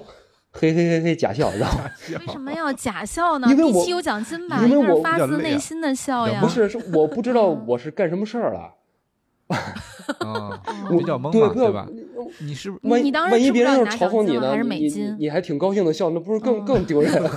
[0.51, 1.79] 嘿嘿嘿嘿假笑，然后
[2.19, 3.47] 为什么要假笑呢？
[3.49, 4.63] 因为我第七有奖金吧？
[4.65, 6.41] 因为我发自内心的笑呀。
[6.41, 8.73] 不是是我不知道我是干什么事儿了，
[10.91, 11.87] 比较懵对，对吧？
[12.41, 17.31] 你是不是万一你当时万一别人要是嘲讽你呢，你你还是美金你你还挺高兴的笑，那不是更嗯更丢人 了？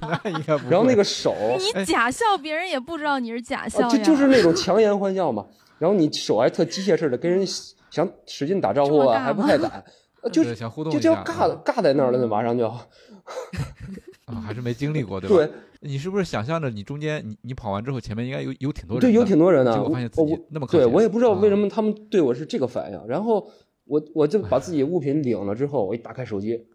[0.24, 0.70] 那应该不会。
[0.70, 1.34] 然后那个手，
[1.76, 3.88] 你假笑，别人也不知道你是假笑啊，呀。
[3.90, 5.46] 这就是那种强颜欢笑嘛。
[5.78, 7.46] 然后你手还特机械似的跟人
[7.90, 9.82] 想使劲打招呼啊，还不太敢，
[10.22, 12.68] 呃就是想互动就就要一下尬尬在那儿了，那马上就
[14.26, 15.36] 啊，还是没经历过，对吧？
[15.36, 15.50] 对
[15.82, 19.00] 你是不是想象着你中间你你跑完之后，前面应该有有挺多人？
[19.00, 19.72] 对，有挺多人的。
[19.72, 23.00] 结我果发现自己那么靠前我也不知道为什啊么他们对我是这个反应。
[23.08, 23.50] 然后
[23.86, 26.66] 我我就把自己物品领了之后，我一打开手机，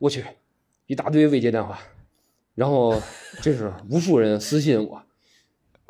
[0.00, 0.24] 我去
[0.86, 1.78] 一大堆未接电话，
[2.58, 2.92] 然后
[3.40, 5.00] 这是无数人私信我，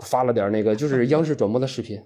[0.01, 2.03] 发了点那个就是央视转播的视频，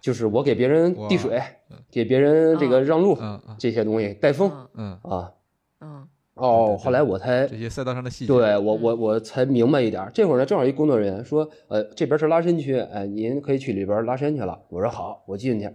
[0.00, 1.42] 就是我给别人递水，
[1.90, 3.18] 给别人这个让路
[3.58, 5.32] 这些东西带风嗯嗯，啊。
[5.80, 10.08] 嗯哦，后来我才这些赛道上的细节，对我我我才明白一点。
[10.14, 14.56] 这会儿呢，正好一工作人员说，呃，这边是拉伸区，哎，您可以去里边拉伸去了。
[14.68, 15.68] 我说好，我进去。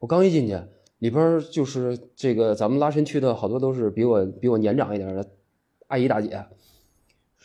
[0.00, 0.60] 我刚一进去，
[0.98, 5.24] 里边就是这个咱们拉伸区的好多都是比我比我年长一点的
[5.86, 6.44] 阿姨大姐，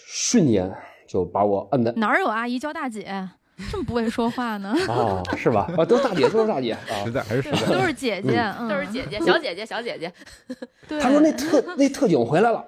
[0.05, 0.71] 瞬间
[1.07, 3.29] 就把我摁的哪儿有阿姨叫大姐，
[3.71, 4.75] 这么不会说话呢？
[4.89, 5.71] 啊，是吧？
[5.77, 7.11] 啊，都是大姐，都是大姐啊实。
[7.11, 7.73] 在还是实，在。
[7.73, 10.11] 都是姐姐，嗯，都是姐姐，小姐姐，小姐姐。
[10.87, 12.65] 对，他说那特那特警回来了，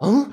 [0.00, 0.30] 嗯，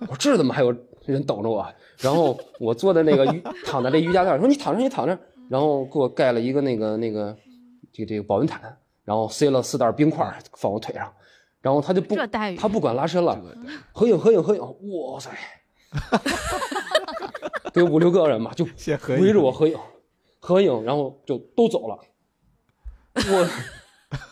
[0.00, 0.74] 我说这怎么还有
[1.06, 1.66] 人等着我？
[1.98, 5.18] 然后我坐在那个瑜躺在这瑜伽垫上，说你躺着，你躺着，
[5.50, 7.36] 然后给我盖了一个那个那个
[7.92, 8.60] 这个这个保温毯，
[9.04, 11.12] 然后塞了四袋冰块放我腿上，
[11.62, 12.16] 然后他就不
[12.58, 13.38] 他不管拉伸了，
[13.92, 15.30] 合影合影合影，哇塞，
[17.72, 19.22] 得五六个人吧，就先合影。
[19.22, 19.78] 围着我合影，
[20.38, 21.98] 合影，然后就都走了。
[23.14, 23.48] 我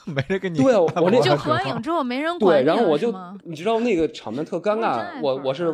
[0.10, 3.14] 没人跟你对啊我那就合影之后没人管对，然后我就
[3.44, 5.72] 你知道那个场面特尴尬我我是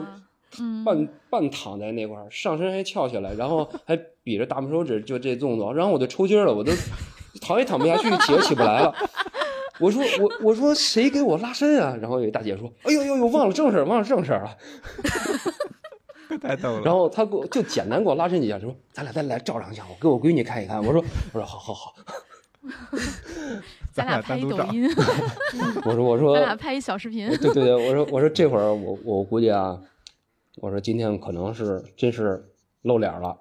[0.84, 6.72] 半半躺在那块儿，上身还翘起来，然后还比着大拇手指，就这动作，然后我就抽筋了，我都
[7.40, 8.94] 躺也躺不下去，起也起不来了。
[9.80, 11.96] 我说我我说谁给我拉伸啊？
[12.00, 14.56] 然后有一大姐说：“哎呦呦呦，忘了正事儿，忘了正事儿了。
[16.40, 16.82] 太逗”了。
[16.82, 21.94] 然后她给我就简单给我拉伸几下，就说：“咱俩再来照两下，我给我闺女看一看。”我说：“我说好好好。
[23.92, 24.88] 咱俩拍一抖单独音，”
[25.84, 29.78] 我说我说咱俩拍一小视频对，对对，我说我说这会儿我我估计啊，
[30.62, 32.42] 我说今天可能是真是
[32.82, 33.36] 露脸了。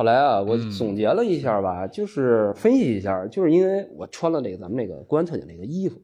[0.00, 6.00] 后来啊，我嗯总结了一下吧，就是分析一下，就是因为我穿了这个咱们那个公安特警这个衣服，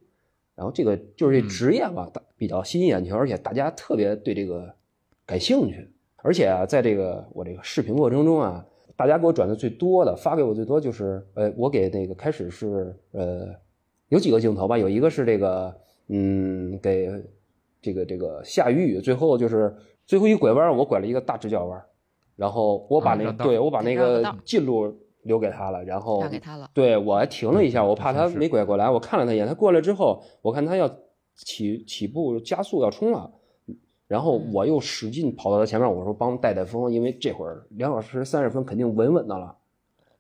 [0.55, 4.71] 然后这个就是这嗯职业吧，大比较吸引眼球，而且大家特别对这个
[5.25, 5.89] 感兴趣。
[6.17, 8.63] 而且啊，在这个我这个视频过程中啊，
[8.97, 13.49] 大家给我转的最多的，发给我最多就是，呃，我给那个开始是呃
[14.11, 15.75] 有几个镜头吧，有一个是这个
[16.09, 17.11] 嗯给
[17.81, 21.83] 这个这个下雨雨，最后就是最后一拐弯，我拐了一个大直角弯，
[22.37, 26.71] 然后我把那、啊对我把那个近路留给他了，然后让给他了。
[26.73, 30.89] 对我还停了一下，我怕他没拐过来，我看了他一眼，他过来之后，我看他要
[31.35, 33.31] 起起步加速要冲了，
[34.07, 34.53] 然后嗯。
[34.53, 39.57] 我又使劲跑到他前面，我说帮带带风，因为这会儿两小时三十分肯定稳稳的了，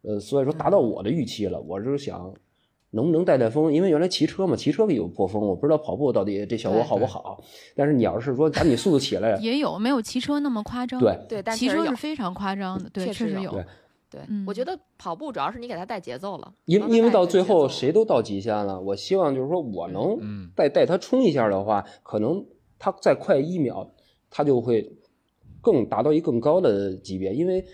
[0.02, 2.32] 呃，所以说达到我的预期了，我是想
[2.90, 7.42] 能不能带带风，因为原来骑车嘛，骑车有破风，我不知道跑步到底这效果好不好，
[7.74, 11.00] 但是你要是说把你速度起来，也有没有骑车那么夸张？
[11.00, 11.96] 对，对，骑车是。
[11.96, 13.50] 非常夸张的，对，确实有。
[14.10, 14.20] 对。
[14.28, 14.44] 嗯。
[14.46, 22.44] 我觉得跑步主要是你给他带节奏了，因因为到最后谁都到极限了，我希望就是说我能嗯带带他冲一下的话，可能
[22.78, 23.90] 他再快一秒，
[24.30, 24.92] 他就会
[25.60, 27.64] 更达到一更高的级别，因为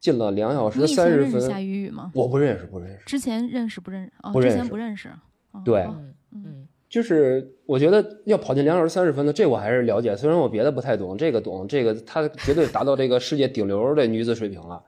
[0.00, 2.10] 进了两小你时以前三十认识夏分，雨雨吗？
[2.14, 3.04] 我不认识，不认识。
[3.04, 4.12] 之前认识不认识？
[4.22, 5.08] 哦，之前不认识。
[5.52, 10.16] 哦对哦嗯嗯，就是我觉得要跑进两小时三十分的，这我还是了解。
[10.16, 14.82] 虽然我别的不太懂，这个懂，这个她绝对达到这个世界顶流的女子水平了。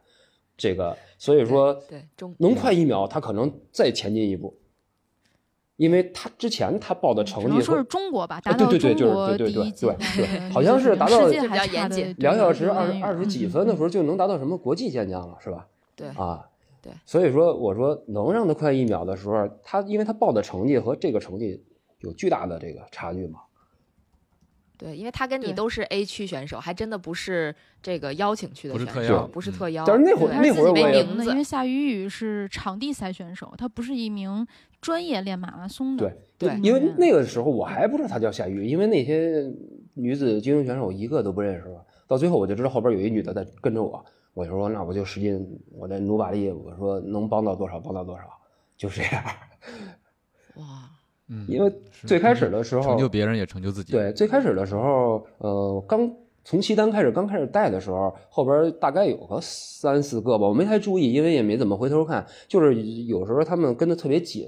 [0.57, 4.57] 这个所以说对中能快一秒，她可能再前进一步，
[5.83, 15.67] 因为他之前他报的成绩只能说是中国吧，达到对对就是中国对对第一级对对的好像是达到世界就比较严谨两小时二十二十几分的时候就能达到什么国际健将了，是吧？
[15.97, 16.47] 对啊，
[16.81, 21.61] 对所以说我说能让他快一秒的时候，他因为他报的成绩和这个成绩
[21.99, 23.41] 有巨大的这个差距嘛。
[24.83, 29.85] 对，因为他跟你都是 A 区选手，还真的不是这个邀请去的不是选手，特邀不是嗯特邀。
[29.87, 34.45] 但是那会儿那会儿自己没名字，因为夏雨雨是场地赛选手，他不是一名
[34.81, 36.13] 专业练马拉松的。
[36.39, 39.49] 对对因为那个时候我还不知道他叫夏雨，因为那些
[39.95, 41.81] 女子精英选手一个都不认识嘛。
[42.09, 48.25] 到最后我就知道后边有一女的在跟着我，我就说那我就使劲，我再努把力，我说能帮到多少帮到多少，
[48.77, 49.25] 就是这样。
[50.57, 50.91] 哇，
[51.33, 51.73] 嗯，因为
[52.07, 53.93] 最开始的时候成就别人也成就自己。
[53.93, 56.11] 对，最开始的时候，呃，刚
[56.45, 62.27] 从西单开始，刚开始带的时候，后边大概有个三四个吧，我没太注意，因为也没怎么回头看。
[62.49, 62.75] 就是
[63.07, 64.45] 有时候他们跟的特别紧，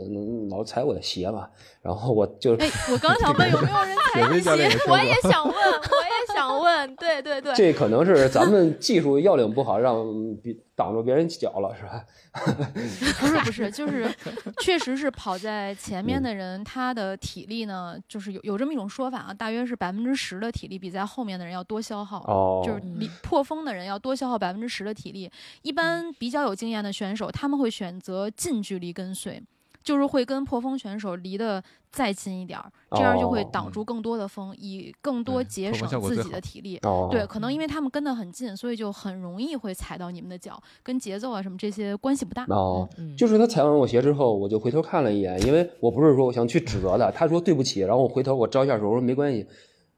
[0.50, 1.48] 老踩我的鞋嘛，
[1.80, 10.04] 然后我就哎，我刚想问有没有人踩 雪飞教练也说我也想问，我也想问，对对对，这可能是咱们技术要领不好，让
[10.42, 12.04] 别挡住别人脚了，是吧？
[13.20, 14.12] 不是不是，就是
[14.60, 22.18] 确实是跑在前嗯面的人，他的体力呢，就是有有这么一种说法啊，大约是百分之十的体力比在后面的人要多消耗。
[22.26, 25.30] 哦，就是离破风的人要多消耗百分之十的体力。
[25.62, 29.40] 一般比较有经验的选手，他们会选择近距离跟随，
[29.84, 36.78] 就是会跟破风选手离得再近一点儿，这样就会哦挡住更多的风，以更多节省自己的体力。
[36.82, 42.46] 哦，对，可能因为他们跟得很近，所以就很容易会踩到你们的脚，跟节奏啊什么这些关系不大。
[42.48, 49.46] 哦，嗯，就是他踩完我鞋之后，我就回头看了一眼，因为我不是说我想去指责他，他说对不起，然后我回头我招一下手，我说没关系，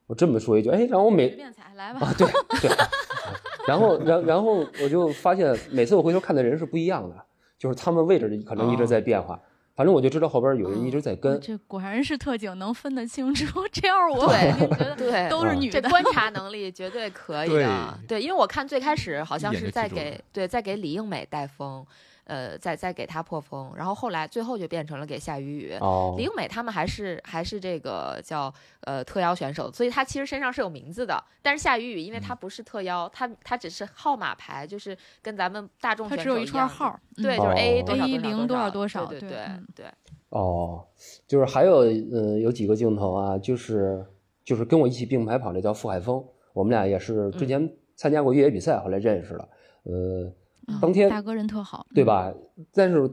[0.09, 2.01] 我这么说一句，哎，然后我每随便踩，来吧。
[2.01, 2.27] 啊，对
[2.61, 2.70] 对，
[3.68, 7.14] 然后然然后我就发现每次我回头看的人是不一样的，
[7.57, 9.40] 就是他们位置可能一直在变化，
[9.76, 13.60] 反正我就知道后边有人一直在跟，这果然是特警，能分得清楚。
[13.70, 15.82] 这样我对肯定觉得 对，都是女的。
[15.82, 17.98] 这观察能力绝对可以的。
[18.08, 21.86] 对，因为我看最开始好像是在给对在给李映美带风，
[22.26, 25.76] 呃，再再给他破风，然后后来最后就变成了给夏雨雨。
[25.80, 26.14] 哦。
[26.18, 31.22] 李英美他们还是还是这个叫呃特邀选手，所以他其实身上是有名字的。
[31.40, 37.38] 但是夏雨雨因为他不是特邀，他他只是号码牌，就是跟咱们大众选它只有一串号儿，对，嗯。
[37.38, 37.84] 就是 A 哦。
[37.86, 39.30] 多少 A 多零多少少多少对对
[39.74, 39.86] 对
[40.30, 40.84] 哦，
[41.28, 44.04] 就是还有呃有几个镜头啊，就是
[44.44, 49.48] 就是跟我一起并排跑，那叫傅海峰，我们俩也是之前参加过越野比赛，后来认识了，
[49.84, 50.34] 呃，嗯
[50.81, 52.33] 当天大哥人特好，对吧？
[52.72, 53.11] 但是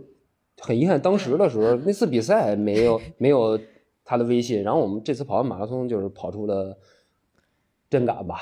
[0.61, 3.59] 很遗憾，当时的时候 那次比赛没有没有
[4.03, 6.77] 他的微信，然后我们这次跑完马拉松就是跑出了
[7.93, 8.39] 真敢吧，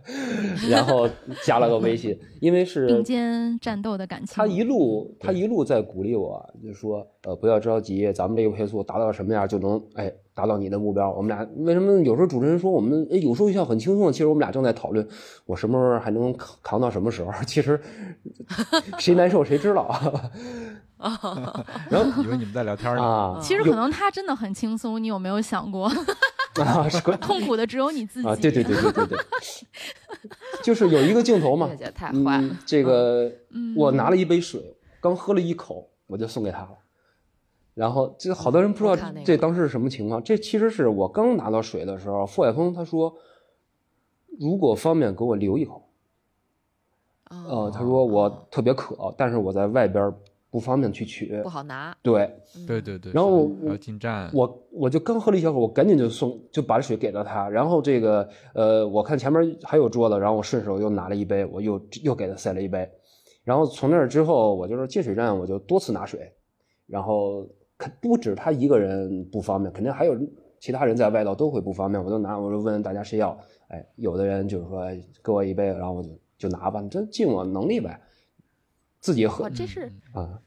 [0.70, 1.06] 然后
[1.44, 4.28] 加了个微信，因为是并肩战斗的感情。
[4.34, 11.12] 他一路他一路在鼓励我，就说呃不要着急，咱们这个配速达到什么样就能哎达到你的目标。
[11.12, 15.06] 我们俩为什么有时候主持人说我们哎有时候笑很轻松，其实我们俩正在讨论
[15.44, 17.30] 我什么时候还能扛扛到什么时候。
[17.46, 17.78] 其实
[18.98, 19.94] 谁难受谁知道
[21.90, 23.02] 然后以为你们在聊天呢。
[23.02, 25.90] 啊其实可能他真的很轻松，你有没有想过，
[26.56, 28.28] 啊是怪痛苦的只有你自己？
[28.28, 29.18] 啊对对对对对对，
[30.62, 36.70] 就是有一个镜头嘛太坏这个嗯我拿了一杯水，刚喝了一口，我就送给他了。
[37.74, 40.22] 然后这好多人不知道这当时是什么情况。
[40.22, 43.14] 这其实是我刚拿到水的时候，傅海峰他说，
[44.38, 45.88] 如果方便给我留一口，
[47.30, 50.12] 哦呃，他说我特别渴，但是我在外边
[50.50, 51.48] 不方便去取不。
[51.48, 51.96] 好拿。
[52.02, 52.22] 对，
[52.56, 57.48] 嗯对对对，然后要进站，我我就刚喝了一小口，我赶紧就送就把水给了他。
[57.48, 62.90] 然后这个呃，我看前面还有桌子，然后我顺手又拿了一杯，我又又给他塞了一杯。
[63.44, 66.32] 然后从那儿之后，我就是进水站，我就多次拿水。
[66.86, 67.48] 然后
[67.78, 70.14] 肯不止他一个人不方便，肯定还有
[70.58, 72.04] 其他人在外头都会不方便。
[72.04, 73.38] 我就拿，我就问大家谁要。
[73.68, 78.00] 哎，有的人就是说哎给我一杯，然后我就就拿吧，这尽我能力呗，
[79.00, 80.40] 自己喝哇，这是啊。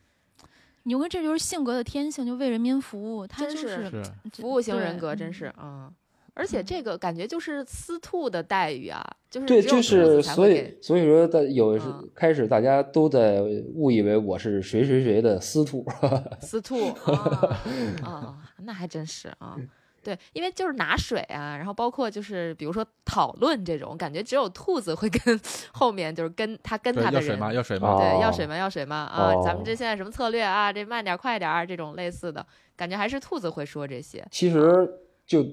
[0.84, 5.91] 牛哥这就是性格的天性，就为人民服务，他真就是是服务型人格，真嗯是啊。
[6.36, 11.80] 而且这个感觉就是司兔的待遇啊，就是对，就是所以所以说，大有
[12.16, 13.39] 开始大家都在
[13.76, 15.86] 误以为我是谁谁谁的司徒，
[16.41, 17.60] 司兔啊
[18.04, 19.56] 啊， 那还真是啊。
[20.04, 25.39] 对，因为就是拿水啊，然后包括就是比如说讨论这种，感觉只有兔子会跟
[25.72, 27.54] 后面就是跟他跟对他的人，要水吗？
[27.54, 27.89] 要水吗？
[27.93, 28.58] 哦对，要水吗？
[28.58, 28.95] 要水吗？
[28.97, 30.72] 啊，咱们哦这现在什么策略啊？
[30.72, 32.45] 这慢点儿快点儿这种类似的
[32.76, 34.26] 感觉，还是兔子会说这些。
[34.30, 34.88] 其实
[35.26, 35.45] 就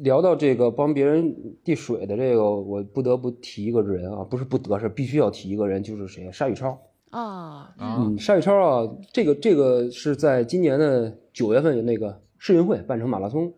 [0.00, 6.30] 聊到这个帮别人递水的这个，我不得不提一个人啊，不是不得，是必须要提一个人，就是谁？
[6.32, 6.78] 沙宇超。
[7.10, 13.50] 啊，啊，嗯，沙宇超啊，这个这个是在今年的九月份那个世运会半程马拉松，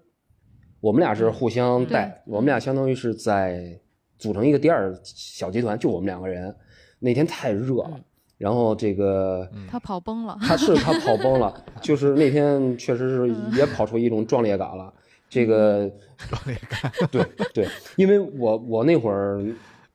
[0.81, 3.79] 我们俩是互相带，我们俩相当于是在
[4.19, 6.55] 组成一个第二小集团，就我们两个人。
[6.99, 8.05] 那天太热了，嗯
[8.37, 10.39] 然后这个他跑崩了。
[10.41, 14.93] 他是他跑崩了， 就是那天确实是也跑出一种壮烈感了。
[15.29, 15.91] 这个
[16.29, 17.23] 壮烈感，对
[17.53, 19.45] 对，因为我我那会儿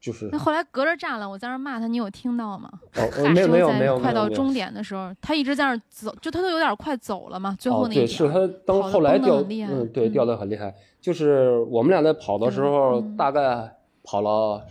[0.05, 2.69] 就是那后来隔着栅栏，我在那儿骂他，你有听到吗？
[2.95, 7.55] 哦呃没有没有没有快到终点的时候，他一直在那儿走，就他都有点快走了嘛。
[7.59, 10.75] 最后那一点儿，是他当后来掉，嗯，对，嗯掉的很厉害。
[11.01, 14.63] 就是我们俩在跑的时候，嗯大概跑了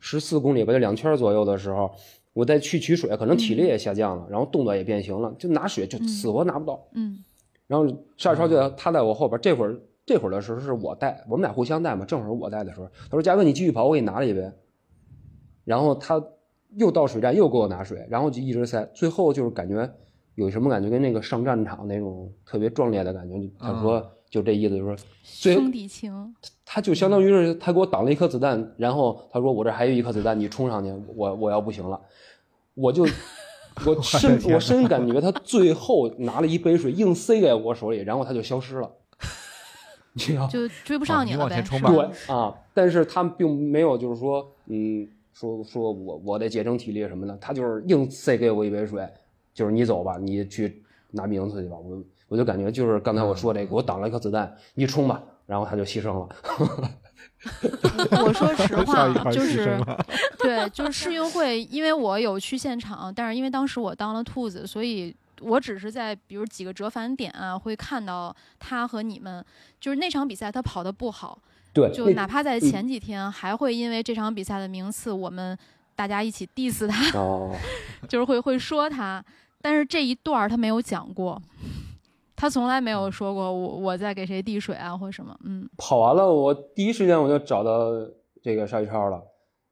[0.00, 1.92] 十四公里吧，就两圈左右的时候，
[2.32, 6.82] 我再去取水，可能体力也下降了，然后动作也变形了，就拿水就嗯死活拿不到。
[6.94, 7.22] 嗯
[7.66, 14.50] 然后沙超就在他在我后边，这会儿这会儿的时候是我带，我们俩互相带嘛，正好是我带的时候，他说：“嘉哥，你继续跑，我给你拿了一杯。”
[15.64, 16.22] 然后他
[16.76, 19.88] 又到水站又给我拿水，然后就一直塞，最后就是感觉
[20.34, 23.34] 有什么感觉，跟那个上战场那种特别壮烈的感觉。
[23.60, 26.34] 他说就这意思，就是说兄弟情，
[26.64, 32.00] 他就相当于是他给我挡了一颗子弹，然后他说我这还有一颗子弹，你冲上去，我我要不行了，
[32.74, 33.04] 我就
[33.86, 38.90] 我深我深感觉他最后拿了一杯水硬塞给我手里，然后他就消失了。
[40.12, 40.46] 你要？
[40.46, 41.42] 就追不上你了呗。
[41.44, 49.08] 往前冲吧对啊，但是他并没有就是说，嗯，说说我我得节省体力什么的，他就是硬塞给我一杯水，
[49.54, 51.76] 就是你走吧，你去拿名次去吧。
[51.76, 56.28] 我我就感觉就是刚才我说这个，我挡了一颗子弹，你冲吧，然后他就牺牲了。
[58.24, 59.76] 我说实话就是
[60.38, 69.44] 对，就是世运会，因为我有去现场，但是因为当时我当了兔子，所以我只是在比如几个折返点啊，会看到他和你们，
[69.80, 71.38] 就是那场比赛他跑的不好，
[71.72, 75.56] 对，就哪怕在前几天还会因为这场比赛的名次，我们
[75.94, 77.54] 大家一起 diss 他，哦，
[78.08, 79.24] 就是会会说他，
[79.60, 81.40] 但是这一段儿他没有讲过。
[82.34, 87.92] 他从来没有说过我我在给谁递水啊或什么，嗯跑完了，我第一时间我就找到
[88.42, 89.22] 这个沙一超了。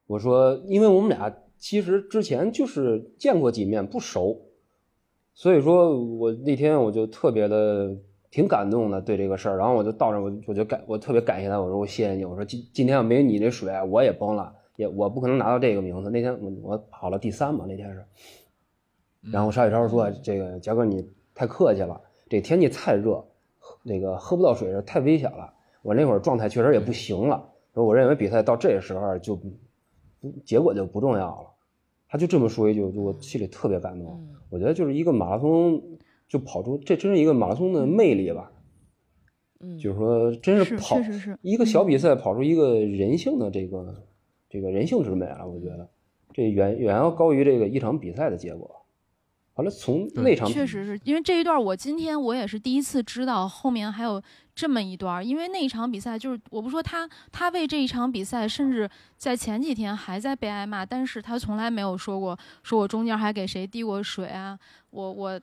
[0.07, 4.41] 我说，因为我们俩其实之前就是见过几面，不熟，
[5.41, 7.97] 所以说我那天我就特别的
[8.31, 9.57] 挺感动的对这个事儿。
[9.57, 16.11] 然后我就到那儿，我我就感我特别感谢他，我说我谢谢你，我说今今天要没你这水，我也崩了，也我不可能拿到这个名次。
[16.11, 18.05] 那天我我跑了第三嘛，那天是。
[19.33, 23.25] 然后沙宇超说：“这个杰哥你太客气了，这天气太热，
[23.59, 25.51] 喝那个喝不到水太危险了。
[25.81, 29.51] 我那会儿状态确实也不行了，说我认为比赛到这时候就不
[30.45, 31.47] 结果就不重要了。”
[32.11, 34.09] 他就这么说一句，就我心里特别感动。
[34.21, 35.81] 嗯我觉得就是一个马拉松
[36.27, 38.51] 就跑出，这真是一个马拉松的魅力吧。
[39.61, 44.03] 嗯，就是说，真是是跑确实是一个小比赛跑出一个人性的这个
[44.49, 45.47] 这个人性之美了。
[45.47, 45.89] 我觉得
[46.33, 48.80] 这远远要高于这个一场比赛的结果。
[49.61, 54.21] 完了，从那场确实是因为这一段，我今天我也是第一次知道后面还有
[54.55, 64.59] 这么一段儿，因为那一场比赛就是我不说他，他为这一场比赛，甚至在前几天还在被挨骂，但是他从来没有说过，说我中间还给谁递过水啊，
[64.91, 65.41] 我我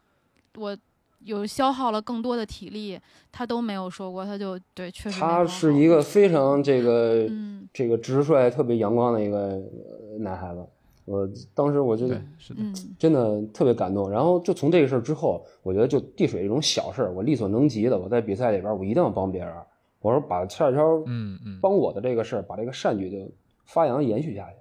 [0.57, 0.77] 我
[1.23, 2.99] 有消耗了更多的体力，
[3.31, 10.65] 他都没有说过，他就对，确实他是一个非常这个、嗯这个直率、特别阳光的一个呃男孩子。
[11.07, 12.53] 我当时我就对，是
[12.99, 14.11] 真的特别感动。
[14.11, 19.53] 然后就从这个事儿之后，我觉得就递水这种小事儿，我力所能及的，我在比赛里边儿我一定要帮别人。
[20.01, 21.59] 我说把蔡超嗯嗯。
[21.61, 23.17] 帮我的这个事儿，把这个善举就
[23.65, 24.57] 发扬延续下去。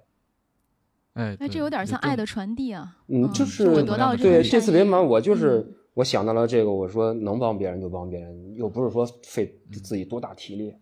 [1.13, 2.97] 哎，哎，这有点像爱的传递啊。
[3.07, 9.51] 嗯，就就是我得到这对这次联盟，我就是、嗯我想到了这个，我说能帮别人就帮别人，又不是说费
[9.83, 10.75] 自己多大体力。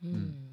[0.00, 0.43] 嗯，是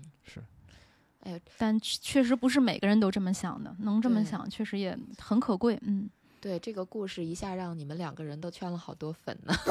[1.57, 5.79] 但确确实不是每个人都这么想的，能这么想，确实也很可贵。
[5.83, 6.09] 嗯，
[6.39, 9.53] 对，这个故事一下让你们两个人都圈了好多粉呢。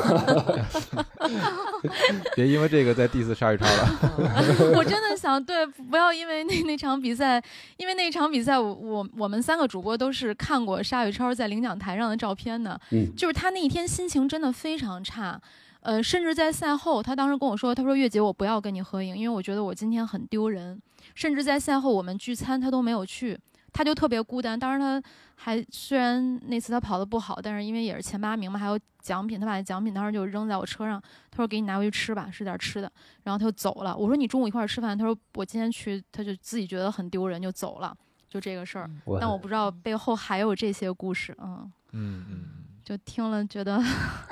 [2.37, 4.75] 别因为这个再 diss 鲨鱼超了。
[4.77, 7.43] 我真的想对，不要因为那那场比赛，
[7.77, 15.41] 因为那场比赛我我我们三个主播都是看过沙宇超在领奖台上的照片的，嗯就是他那一天心情真的非常差。
[15.83, 20.79] 呃，甚至在赛后，他当时跟我说：“他说月姐，我不要跟你合影，因为我觉得我今天很丢人。”
[21.15, 23.39] 甚至在赛后我们聚餐，他都没有去，
[23.73, 24.59] 他就特别孤单。
[24.59, 25.03] 当然他
[25.37, 32.91] 还虽然那次他跑得不好，但是因为也是前八名嘛，还有奖品，他把奖品当时就扔在我车上，他说：“给你拿回去吃吧，是点吃的。”
[33.25, 33.97] 然后他就走了。
[33.97, 37.97] 我说：“你中午一块儿吃饭？”他说：“我今天去。”他就自己觉得很丢人，就走了。
[38.29, 38.89] 就这个事儿，
[39.21, 41.37] 但我不知道背后还有这些故事。
[41.43, 42.45] 嗯，嗯嗯，
[42.91, 43.81] 就听了觉得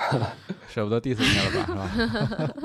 [0.67, 2.07] 舍不得 diss 你了吧，是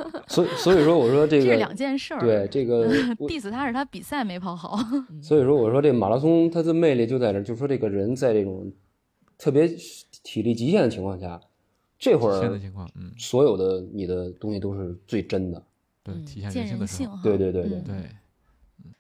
[0.10, 0.24] 吧？
[0.28, 2.20] 所以所以说我说这个 这是两件事儿。
[2.20, 2.80] 对这个
[3.20, 4.76] 我 diss 他是他比赛没跑好。
[5.22, 8.74] 所以说，我说这马拉松它的魅力就在这儿，就是说这个人在这种
[9.38, 9.68] 特别
[10.24, 11.40] 体力极限的情况下，
[12.00, 15.64] 这会儿现在情况，嗯，所有的你的东西都是最真的。
[16.02, 17.22] 对，嗯体现见人性的时候，人性哈。
[17.24, 18.10] 对对对对嗯对，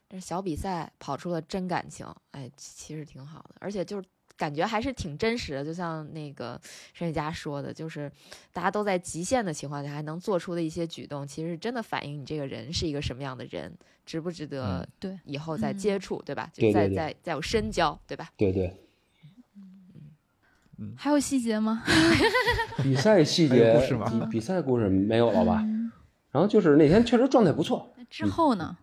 [0.09, 4.03] 这小比赛跑出了真感情，哎，其其实挺好的，而且就是
[4.37, 5.63] 感觉还是挺真实的。
[5.65, 6.59] 就像那个
[6.93, 8.11] 申雪佳说的，就是
[8.51, 13.71] 大家都在极限的情况下还能做出的一些举动，其实真的反映你这个人是一个什么样的人，
[14.05, 16.49] 值不值得嗯对以后再嗯接触，对吧？
[16.53, 18.29] 就对对对再再再有深交，对吧？
[18.37, 18.75] 对对，
[20.79, 21.83] 嗯还有细节吗？
[22.81, 25.61] 比赛细节故事吗比比赛故事没有了吧？
[25.63, 25.91] 嗯
[26.31, 28.75] 然后就是那天确实状态不错，那之后呢？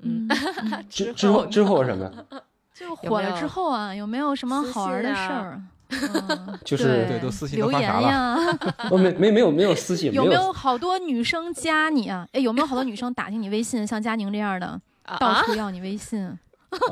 [0.00, 2.42] 嗯嗯，之之后之后什么呀？
[2.78, 5.60] 就火了之后啊，有没有什么好玩的事儿？
[5.88, 8.08] 嗯就是对，都私信都留言发啥了？
[8.10, 8.58] 呀，
[8.90, 12.26] 我， 没没没有没有私信， 有没有好多女生加你啊？
[12.32, 14.80] 哎，有没有好多女生打听你微信，像佳宁这样的，
[15.20, 16.36] 到处要你微信？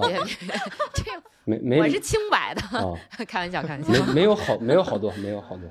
[0.01, 0.61] 别别别
[0.95, 2.95] 这个没没我是清白的，啊，
[3.27, 5.69] 开玩笑，开玩没笑，没有好没有好多没有好多，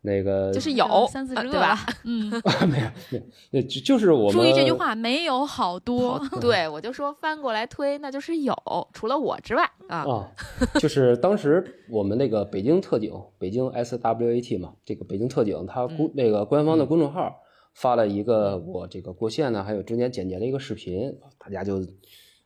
[0.00, 1.78] 那个就是有三四十个吧？
[2.04, 2.30] 嗯，
[2.68, 6.20] 没有没有，那就就是我们注意这句话，没有好多。
[6.40, 8.54] 对我就说翻过来推，那就是有，
[8.92, 10.32] 除了我之外啊，啊，
[10.80, 17.36] 就是当时我们那个北京特警，北京 SWAT 嘛，这个北京特警，他公那个官方的公众号
[17.74, 21.84] 发了一个我这个过线呢，还有中间剪辑的一个视频，大家就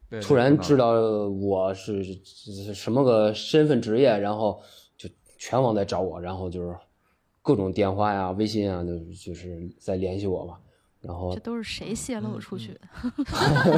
[0.09, 4.61] 对突然知道，道我是是什么个身份职业，然后
[4.97, 6.75] 就全网在找我，然后就是
[7.47, 10.59] 各种电话呀、微信啊，就就是在联系我嘛，
[11.01, 12.81] 然后这都是谁泄露出去的？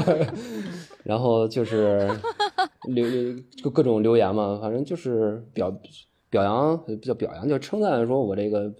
[1.05, 2.09] 然后就是
[2.85, 5.71] 留留就各种留言嘛，反正就是表
[6.31, 8.73] 表扬，不叫表扬，就称赞说我这个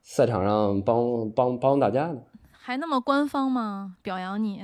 [0.00, 3.96] 赛场上帮帮帮大家的，还那么官方吗？
[4.00, 4.62] 表扬你，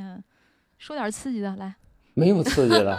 [0.79, 1.77] 说点刺激的来，
[2.15, 2.99] 没有刺激的。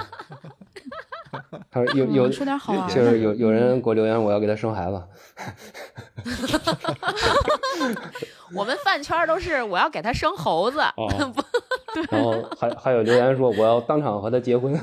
[1.71, 2.87] 他说有有嗯说点好玩。
[2.89, 5.01] 就是有有人给我留言，我要给他生孩子，
[8.53, 11.33] 我们饭圈都是我要给他生猴子， 哦，
[12.11, 14.73] 然后还还有留言说我要当场和他结婚，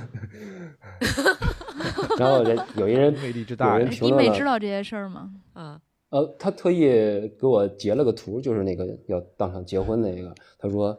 [2.18, 5.30] 然后人有一人魅力之有人评你论了，没知道这些事儿吗？
[5.54, 5.80] 嗯，
[6.10, 6.82] 呃，他特意
[7.40, 10.96] 给我截了个图，就是那个要当场结婚那个，他说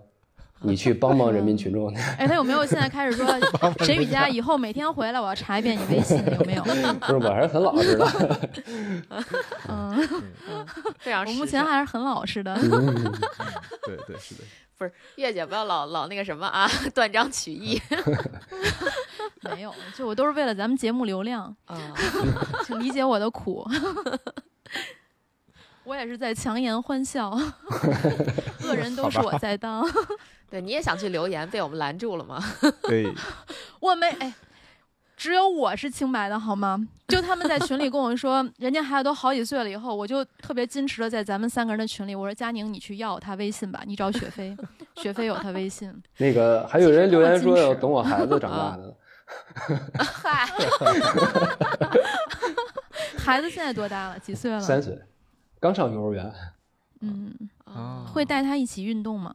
[0.62, 1.94] 你去帮帮人民群众。
[2.18, 3.28] 哎，他有没有现在开始说
[3.86, 6.64] 谁雨佳以后每天回来我要查一遍你微信有没有？
[7.02, 8.50] 不是，我还是很老实的。
[9.68, 10.08] 嗯，
[11.00, 12.54] 非常我目前还是很老实的。
[12.56, 12.72] 嗯
[13.86, 14.44] 对对是的，
[14.78, 17.80] 不是月姐不要老老那个什么啊，断章取义
[19.42, 21.78] 没有，就我都是为了咱们节目流量，啊，
[22.66, 23.68] 请理解我的苦。
[25.84, 27.30] 我也是在强颜欢笑，
[28.64, 29.88] 恶人都是我在当。
[30.56, 32.42] 对，你也想去留言，被我们拦住了吗？
[32.88, 33.06] 对，
[33.82, 34.34] 我没哎，
[35.18, 36.88] 只有我是清白的好吗？
[37.10, 44.56] 就他们在群里跟我说，人家孩子都好几岁了以后，我就特别矜持的在咱们三个人的群里，我说佳宁，你去要他微信吧，你找雪飞，
[44.96, 45.94] 雪飞有他微信。
[46.20, 48.96] 那个还有人留言说要等我孩子长大的，
[49.98, 50.48] 嗨，
[53.18, 54.20] 孩子现在多大了？
[54.20, 54.62] 几岁了？
[54.62, 54.98] 三岁，
[55.60, 56.34] 刚上幼儿园。
[57.02, 57.36] 嗯，
[57.66, 59.34] 啊，会带他一起运动吗？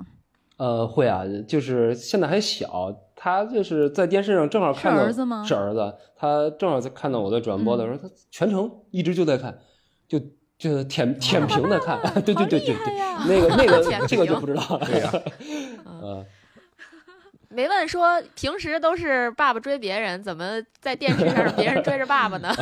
[0.60, 9.58] 呃，会啊，就是现在还小，他就是在电视上正好看到是儿子吗是儿子，他正好在看到我在转播的时候，他全程一直就在看，
[10.06, 10.20] 就
[10.58, 12.94] 就舔舔屏的看， 对对对对对！
[13.26, 14.84] 那个那个 这个就不知道了。
[14.84, 15.10] 对呀，
[15.88, 16.26] 呃，
[17.48, 22.52] 没问说平时都是爸爸追别人，怎么在电视上别人追着爸爸呢？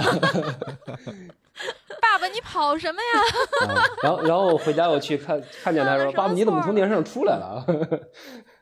[2.00, 3.74] 爸爸，你跑什么呀？
[3.74, 7.64] 啊，然后然后我回家我去看看见他说：“啊什么爸爸，你怎么从电视上出来了？”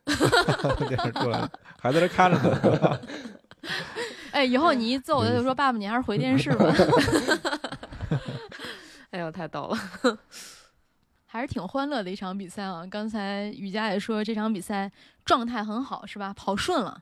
[0.88, 3.00] 电视出来了，还在这看着呢。
[4.30, 6.72] 哎，以后你一揍他就说爸爸，你还是回电视吧。
[9.10, 10.18] 哎呦，太逗了！
[11.26, 12.82] 还是挺欢乐的一场比赛啊！
[12.90, 14.90] 刚才雨佳也说这场比赛
[15.24, 16.32] 状态很好，是吧？
[16.34, 17.00] 跑顺了。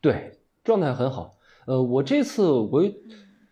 [0.00, 1.36] 对，状态很好。
[1.66, 2.82] 呃，我这次我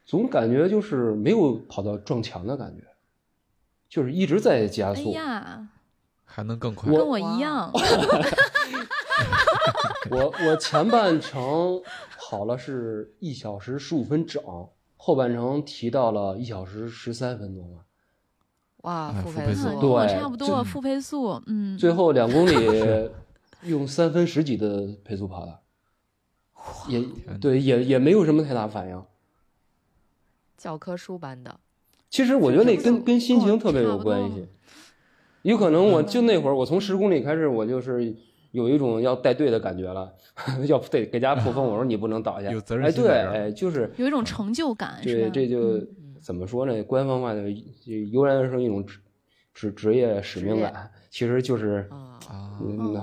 [0.08, 2.82] 总感觉就是没有跑到撞墙的感觉，
[3.90, 5.12] 就是一直在加哎速。
[5.12, 5.68] 呀，
[6.24, 6.90] 还能更快。
[6.90, 7.70] 我跟我一样。
[10.10, 11.82] 我我前半程
[12.18, 14.42] 跑了是一小时十五分整，
[14.96, 17.84] 后半程提到了一小时十三分钟了。
[18.78, 21.42] 哇，哎付费速对我差不多，就复配速。
[21.46, 23.10] 嗯，最后两公里
[23.64, 25.58] 用三分十几的配速跑的，
[26.88, 27.04] 也
[27.38, 29.04] 对，也也没有什么太大反应。
[30.58, 31.58] 教科书般的，
[32.10, 34.46] 其实我觉得那跟跟心情特别有关系。
[35.42, 38.14] 有可能我就那会儿，我从十公里开始，我就是
[38.50, 40.12] 有一种要带队的感觉了，
[40.66, 41.64] 要得给家破风。
[41.64, 46.82] 我说你不能倒下，有责任哎，对，心在这儿哎，就是有一种成就感，对，这就嗯怎么说呢？
[46.82, 47.42] 官方话的
[47.86, 48.98] 就油然而生一种职
[49.54, 52.18] 职职业使命感，其实就是啊、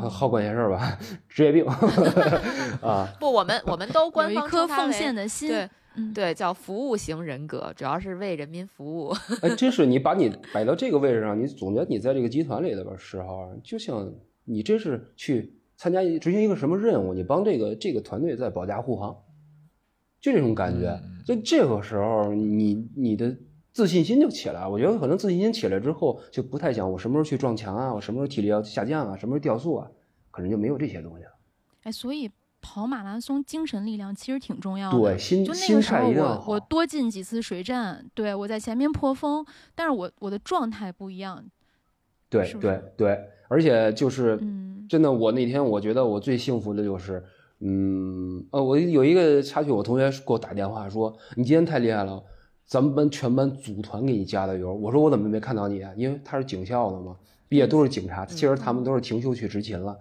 [0.09, 0.99] 好管闲事儿吧，
[1.29, 1.65] 职业病
[2.83, 3.07] 啊。
[3.17, 5.49] 不，我们我们都官方一颗奉献的心。
[5.95, 9.13] 对嗯，对，叫服务型人格，主要是为人民服务。
[9.41, 19.15] 哎，真是你把你摆到这个位置上，你总觉得你在这个集团里的时候，啊就像你这是去参加执行一个什么任务，你帮这个这个团队在保驾护航，
[20.19, 20.99] 就这种感觉。
[21.25, 23.35] 所以这个时候，你你的
[23.73, 24.69] 自信心就起来了。
[24.69, 29.89] 我觉得可能自信心起来之后，就不太想我什么时候去撞墙啊，我什么时候体力要下降啊，什么时候掉速啊，
[30.29, 31.31] 可能就没有这些东西了。
[31.83, 32.29] 哎，所以
[32.65, 34.97] 跑马拉松精神力量其实挺重要的。
[34.97, 36.23] 对，心就那心个时候我，态一定。
[36.47, 39.45] 我多进几次水站，对我在前面破风，
[39.75, 41.45] 但是我我的状态不一样。
[42.27, 47.23] 对对对，而且就是嗯真的，我那天我觉得我最幸福的就是，
[47.59, 52.21] 嗯，呃，我有一个插曲，我同学给我打电话说，你今天太厉害了，
[52.65, 54.73] 咱们班全班组团给你加的油。
[54.73, 55.93] 我说我怎么没看到你啊？
[55.95, 57.15] 因为他是警校的嘛，
[57.47, 59.95] 毕业都是警察，其实他们都是停休去执勤了，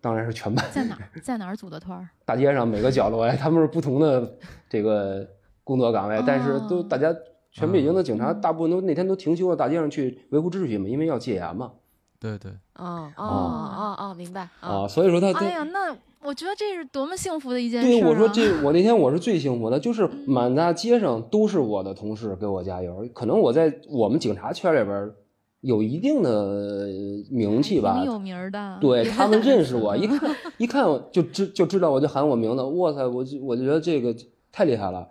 [0.00, 2.08] 当然是全班在哪儿在哪儿组的团儿？
[2.24, 4.36] 大街上每个角落，哎，他们是不同的
[4.68, 5.26] 这个
[5.64, 7.14] 工作岗位，但是都哦大家
[7.52, 11.72] 全北京的警察嗯大部分都那天都停休了，大街上去维护秩序嘛，因为要戒严嘛，
[12.20, 17.90] 对对，哦哦哦哦，明白啊，所以说他他哎呀，那我觉得这是多么幸福的一件事、啊！
[17.90, 23.08] 对，我说这，我那天我是最幸福的，就是满大街上都是我的同事给我加油。
[23.14, 25.14] 可能我在我们警察圈里边儿
[25.60, 26.86] 有一定的
[27.30, 28.78] 名气吧挺，有名的。
[28.80, 32.62] 对 他们认识我， 一看一看就知就知道，我就喊我名字。
[32.62, 34.14] 哇塞，我就我就觉得这个
[34.52, 35.08] 太厉害了，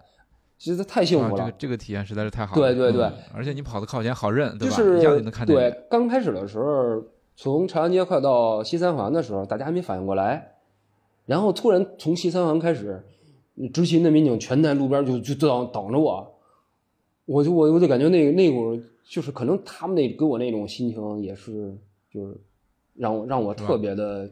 [0.57, 1.57] 其实太幸福了啊这个。
[1.59, 2.61] 这个体验实在是太好了。
[2.61, 4.75] 对对对嗯而且你跑的靠前好认，对吧？
[4.77, 5.55] 就是一下子就能看见。
[5.55, 7.03] 对，刚开始的时候，
[7.35, 10.53] 从长安街快到西三环的时候，大家还没反应过来，
[11.25, 13.03] 然后突然从西三环开始，
[13.73, 16.35] 执勤的民警全在路边就就等等着我，
[17.25, 21.77] 我就我我就感觉那那会儿就是可能他们那给我那种心情也是
[22.11, 22.35] 就是
[22.95, 24.29] 让我让我特别的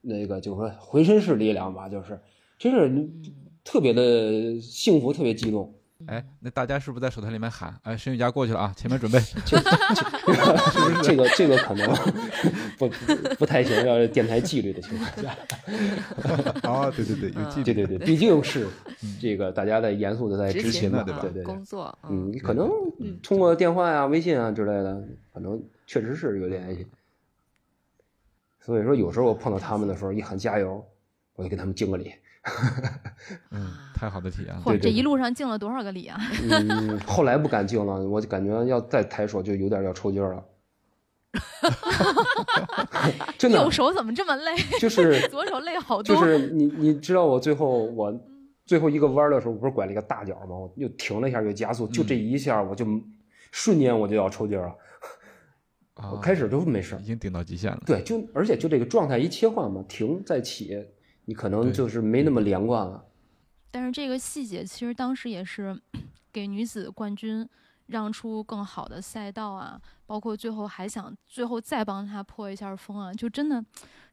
[0.00, 2.20] 那个就是说浑身是力量吧，就是
[2.58, 3.08] 真是
[3.64, 5.72] 特别的幸福，特别激动。
[6.06, 7.78] 哎，那大家是不是在手台里面喊？
[7.84, 9.20] 哎，申雨佳过去了啊，前面准备。
[11.04, 11.86] 这个这个可能
[12.88, 15.36] 不不不太行，要是电台纪律的情况下，
[16.68, 18.66] 哦，对对对，有纪律对对对，毕竟是
[19.20, 22.70] 这个大家在严肃的在执执勤嘛，呢对吧对对对工，作，嗯，可能
[23.22, 25.02] 通过电话呀、微信啊之类的，
[25.32, 26.86] 可能确实是有联系。
[28.60, 30.84] 所以说，有时候我碰到他们的时候，一喊加油，
[31.34, 32.12] 我就给他们敬个礼。
[33.50, 34.62] 嗯，太好的体验了。
[34.78, 36.20] 这一路上敬了多少个礼啊！
[36.50, 40.44] 嗯，后来不敢敬了，我就感觉要再抬手就有点要抽筋了。
[43.38, 44.54] 真的右，手怎么这么累？
[44.78, 46.14] 就是 左手累好多。
[46.14, 48.12] 就是你你知道我最后我
[48.66, 50.56] 最后一个弯的时候，我不是拐了一个大角吗？
[50.56, 52.86] 我又停了一下，又加速，就这一下，我就
[53.50, 54.74] 瞬间我就要抽筋了。
[55.94, 57.80] 啊我开始都没事儿已，经顶到极限了。
[57.86, 60.76] 对，就而且就这个状态一切换嘛，停再起，
[61.26, 63.04] 你可能就是没那么连贯了。
[63.70, 65.78] 但是这个细节其实当时也是
[66.32, 67.46] 给女子冠军
[67.92, 73.64] 让出更好的赛道啊，包括最后还想最后再帮他破一下风啊，就真的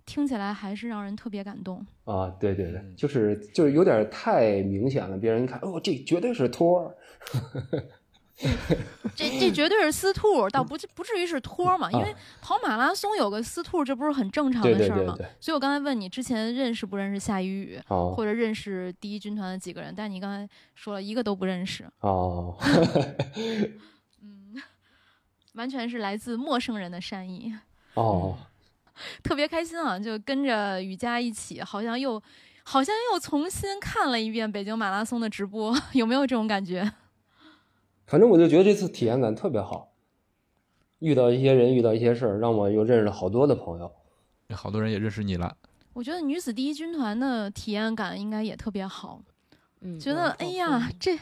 [0.06, 1.86] 听起来还是让人特别感动。
[2.06, 6.96] 啊，对对对嗯，就是就是有点太明显了，别人一看，哦，这绝对是托儿。
[9.16, 15.14] 这这绝对是私兔，倒不至不至于是托嘛，因为跑马拉松有个私兔，这不是很正常的事儿吗？
[15.42, 22.56] 所以我刚才问你之前认识不认识夏雨雨，哦或者认识第一军团的几个人，但你刚才说了一个都不认识，哦，
[24.24, 24.56] 嗯，
[25.56, 27.54] 完全是来自陌生人的善意，
[27.96, 28.38] 哦，
[29.22, 30.00] 特别开心啊！
[30.00, 32.22] 就跟着雨佳一起，好像又
[32.64, 36.90] 好像又重新看了一遍北京马拉松的直播，有没有这种感觉？
[38.10, 39.92] 反正我就觉得这次体验感特别好，
[40.98, 43.92] 遇到一些人，遇到一些事儿，让我又认识了好多的朋友。
[44.56, 45.56] 好多人也认识你了。
[45.94, 49.22] 我觉得女子第一军团的体验感应该也特别好，
[49.82, 51.16] 嗯，觉得哎呀，这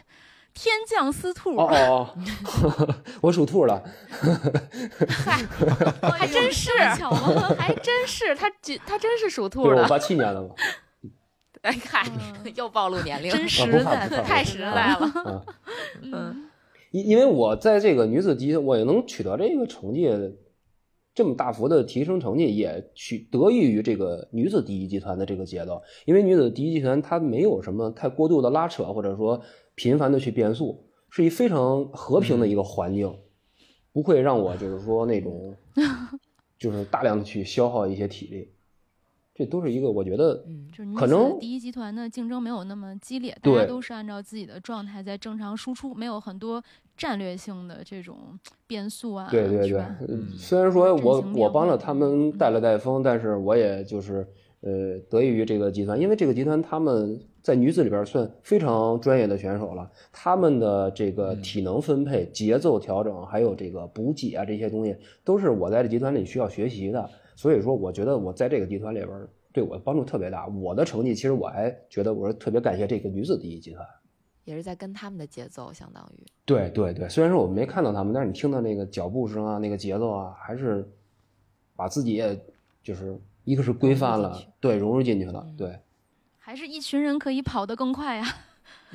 [0.54, 2.16] 天降司兔，哦哦
[2.78, 3.84] 哦， 我属兔了，
[5.10, 5.44] 嗨，
[6.18, 7.54] 还真是，巧吗？
[7.60, 9.88] 还真是，他只他真是属兔对，我的。
[9.90, 10.56] 八七年的嘛。
[11.64, 12.08] 哎，嗨
[12.46, 15.44] 嗯，又暴露年龄，真实在，太实在了。
[16.04, 16.47] 嗯，嗯
[16.98, 20.10] 因因为我在这个女子第一，我也能取得这个成绩，
[21.14, 25.82] 这么大幅的提升成绩，也取得益于这个女子第一集团的这个节奏。
[26.06, 29.40] 因为女子第一集团它没有什么太过度的拉扯，或者说
[29.76, 33.16] 频繁的去变速，是一非常和平的一个环境，
[33.94, 35.56] 不会让我就是说那种，
[36.58, 38.50] 就是大量的去消耗一些体力。
[39.38, 46.64] 这都是一个我觉得嗯就是女子可能第一集团的竞争没有那么激烈，大家都是按照自己的状态在正常输出，没有很多
[46.98, 48.18] 战略性的这种
[48.66, 54.28] 变速啊，对对对？，嗯虽然说我我帮了他们带了带风，但是我也就是
[54.62, 67.08] 呃得益于这个集团，因为这个集团他们在女子里边算非常专业的选手了，他们的这个体能分配、节奏调整，还有这个补给啊这些东西，都是我在这集团里需要学习的。
[67.38, 70.48] 所以说，我觉得我在这个集团里边对我的帮助特别大。
[70.48, 73.88] 我的成绩其实我还觉得我是特别感谢这个女子第一集团。
[74.44, 80.90] 也是在跟他们的节奏，相当于对对对，虽然说我们没看到他们，但是你听到那个脚步声啊，那个节奏啊，还是
[81.76, 82.40] 把自己也
[82.82, 85.80] 就是一个是规范了对，融入进去了，嗯对
[86.40, 88.24] 还是一群人可以跑得更快呀。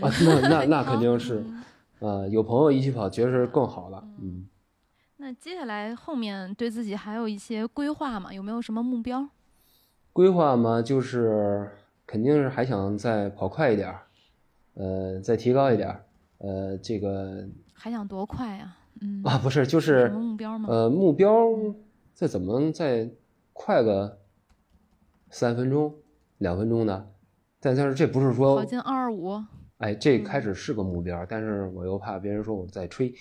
[0.01, 1.63] 啊，那那那 肯定是，嗯
[2.01, 4.47] 呃，有朋友一起跑，确实是更好了，嗯，
[5.25, 8.35] 那接下来后面对自己还有一些规划吗？
[8.35, 9.29] 有没有什么目标？
[10.13, 11.71] 规划嘛，就是
[12.05, 13.95] 肯定是还想再跑快一点，
[14.75, 15.97] 呃，再提高一点，
[16.39, 18.77] 呃，这个还想多快呀？
[19.01, 20.69] 嗯，啊，不是，就是什么目标吗？
[20.69, 21.33] 呃，目标
[22.13, 23.09] 再怎么再
[23.53, 24.19] 快个
[25.31, 25.95] 三分钟、
[26.39, 27.13] 两分钟的，
[27.61, 29.41] 但但是这不是说跑进二二五，
[29.83, 30.25] 哎，这嗯。
[30.25, 33.13] 开始是个目标，但是我又怕别人说我在吹，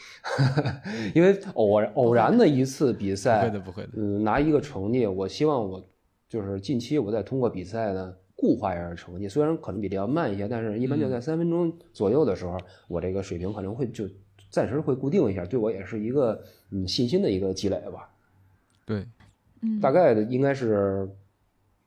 [1.16, 3.90] 因为偶然偶然的一次比不会赛的，，不会的。
[3.96, 5.84] 嗯，拿一个成绩，我希望我
[6.30, 11.22] 就是近期我再通过比赛呢固化一下成绩，虽然可能比这要慢一些，但是一般就在嗯。
[11.22, 12.58] 三分钟左右的时候，
[12.88, 14.08] 我这个水平可能会就
[14.50, 18.10] 暂时会固定一下，对我也是一个嗯信心的一个积累吧。
[18.86, 19.06] 对，
[19.62, 21.10] 嗯，大概的应该是，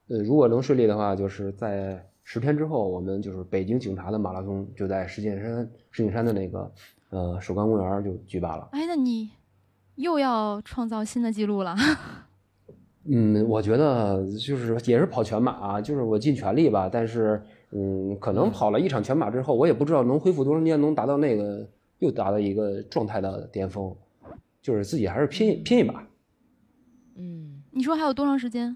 [0.09, 6.73] 呃，如果能顺利的话，就是在十天之后，我们就是北京警察的马拉松就在石景山石景山的那个
[7.11, 8.69] 呃首钢公园就举办了。
[8.73, 9.31] 哎，那你
[9.97, 11.77] 又要创造新的记录了？
[13.07, 21.69] 嗯，我觉得就是也是跑全马啊，就是我尽全力吧，但是嗯，可能跑了一场全马之后，我也不知道能恢复多长时间，能达到那个
[21.99, 23.95] 又达到一个状态的巅峰，
[24.63, 26.03] 就是自己还是拼拼一把。
[27.17, 28.75] 嗯，你说还有多长时间？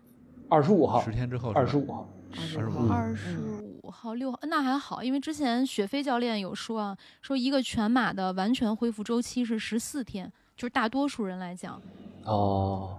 [0.50, 3.38] 二十五号十，天之后，二十五号，十25号，二十
[3.82, 11.80] 五号、六号，那还好，因为之前雪飞教练有说啊，说一个全马的完全恢复周期是十四天，就是大多数人来讲，
[12.24, 12.98] 哦，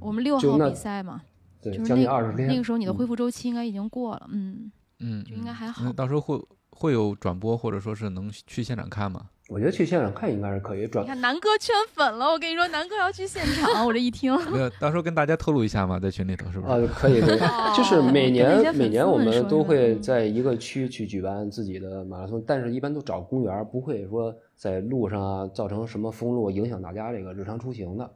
[0.00, 1.22] 我们六号比赛嘛，
[1.62, 2.48] 对，就是将近那二十天。
[2.48, 2.94] 那个时候你的嗯。
[2.94, 5.92] 恢复周期应该已经过了，嗯，嗯，就应该还好。
[5.92, 6.40] 到时候会
[6.70, 9.30] 会有转播，或者说是能去现场看吗？
[9.48, 16.72] 我觉得去现场看应该是可以转你看南哥圈粉了，我跟你说，南哥要去现场，我这一听， 没有，到时候跟大家透露一下嘛，在群里头是不是？
[16.72, 17.38] 啊，可以可以，
[17.74, 28.10] 就是每年每年我们都会在一个区去举办自己的马拉松，但是一般都找公园，不会说在路上啊造成什么封路，影响大家这个日常出行的，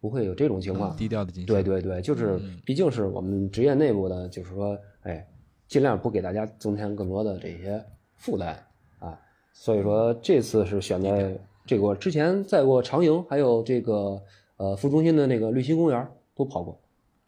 [0.00, 0.96] 不会有这种情况。
[0.96, 1.46] 低调的进行。
[1.46, 5.26] 对对对，就是嗯毕竟是我们职业内部的，就是说，哎，
[5.68, 7.84] 尽量不给大家增添更多的这些
[8.16, 8.58] 负担啊。
[9.60, 14.18] 所以说这次是选在这个我之前在过长营，还有这个
[14.56, 16.80] 呃副中心的那个绿心公园都跑过。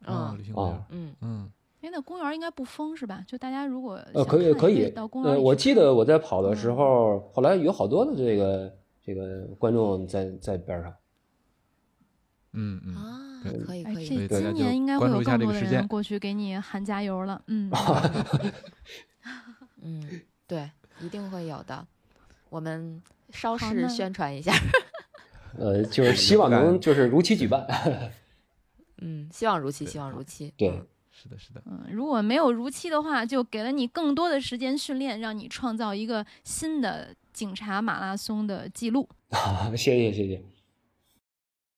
[0.07, 1.51] 啊，嗯旅行公园啊，嗯，嗯，
[1.83, 3.23] 哎，那公园应该不封是吧？
[3.29, 8.75] 就大家如果呃，想可以可以到公，园呃，我记得我在跑的时嗯候，后来有好多的这个
[9.05, 10.95] 这个观众在在边上。
[12.55, 17.71] 嗯嗯，啊可以可以，今年应该会有更多的人过去给你喊加油了，嗯，
[19.85, 20.71] 嗯，对，
[21.03, 21.87] 一定会有的。
[22.53, 23.01] 我们
[23.31, 24.53] 稍事宣传一下。
[25.59, 27.67] 呃，就是希望能 就是如期举办。
[29.01, 30.53] 嗯，希望如期，希望如期。
[30.57, 39.09] 对嗯是的，是的，嗯，如果没有如期的话，就给了你更多的时间训练，让你创造一个新的警察马拉松的记录。
[39.77, 40.43] 谢谢谢谢。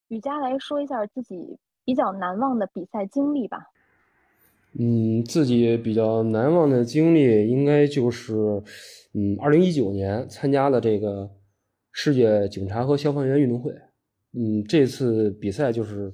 [0.08, 3.70] 雨佳来说一下自己比较难忘的比赛经历吧。
[4.78, 8.62] 嗯，自己比较难忘的经历应该就是，
[9.14, 11.30] 嗯，二零一九年参加了这个
[11.92, 13.72] 世界警察和消防员运动会。
[14.32, 16.12] 嗯，这次比赛就是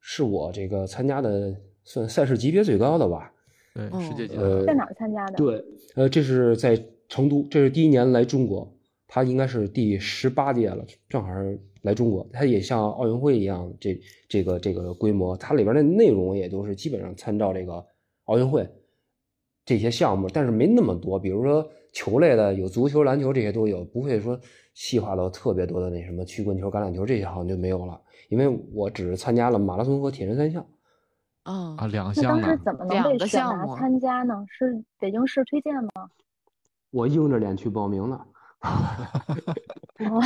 [0.00, 3.30] 是我这个参加的算赛事级别最高的吧。
[3.74, 5.36] 对，哦世界级呃的，在哪儿参加的？
[5.36, 5.64] 对，
[5.94, 8.74] 呃，这是在成都，这是第一年来中国，
[9.06, 12.26] 他应该是第十八届了，正好是来中国。
[12.32, 17.84] 他也像奥运会一样，这这个这个规模，它里边的内容也都是基本上参照这个
[18.24, 18.66] 奥运会
[19.66, 21.18] 这些项目，但是没那么多。
[21.18, 24.38] 比如说球类的，有足球、篮球这些都有，不会说
[24.74, 28.00] 细化到特别多的那什么曲棍球、橄榄球这些好像就没有了。
[28.28, 30.66] 因为我只是参加了马拉松和铁人三项。
[31.44, 34.44] 嗯啊，两项呢，当时怎么能两被选拔参加呢？
[34.46, 35.90] 是北京市推荐吗？
[36.90, 38.20] 我硬着脸去报名的。
[40.10, 40.20] 哦，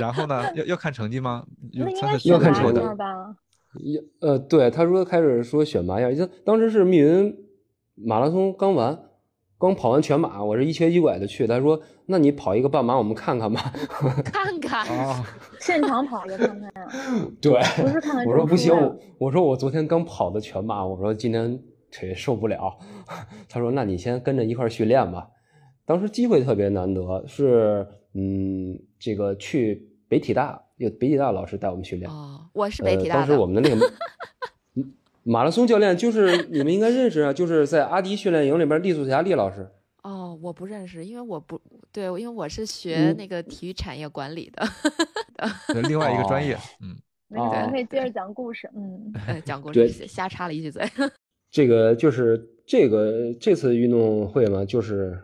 [0.00, 1.46] 然后呢，要要看成绩吗？
[1.70, 2.80] 有那应参赛该选拔要看成绩？
[3.94, 7.36] 要呃，对，他说开始说选拔一下，当时是密云
[7.94, 8.98] 马拉松刚完，
[9.58, 13.72] 刚跑完全马，我是一瘸一拐的去，他说那你跑一个半马，我们看看吧。
[14.24, 15.24] 看看，啊，
[15.60, 16.88] 现场跑一个看看呀，
[17.42, 22.78] 对，不是看看我说不行，我我说我昨天刚跑的全马，我说今天腿受不了。
[23.48, 25.28] 他说那你先跟着一块训练吧。
[25.84, 27.84] 当时机会特别难得，是
[28.14, 32.08] 嗯，这个去北体大，有北体大老师带我们训练。
[32.08, 33.32] 哦，我是北体呃、当时。
[33.32, 33.90] 我们的那个嗯
[35.30, 39.68] 马拉松教练就是你们应该认识啊，就是在阿迪训练营里边厉素霞厉老师。
[40.02, 41.60] 哦，我不认识，因为我不
[41.92, 44.66] 对，因为我是学嗯那个体育产业管理的，
[45.74, 46.96] 对另外一个专业哦，嗯，
[47.28, 48.70] 没事，咱哦可以接着讲故事。
[48.74, 50.82] 嗯，呃讲故事瞎插了一句嘴。
[51.52, 55.20] 这个就是这个这次运动会嘛，就是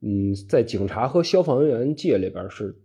[0.00, 2.76] 嗯，在警察和消防员界里边是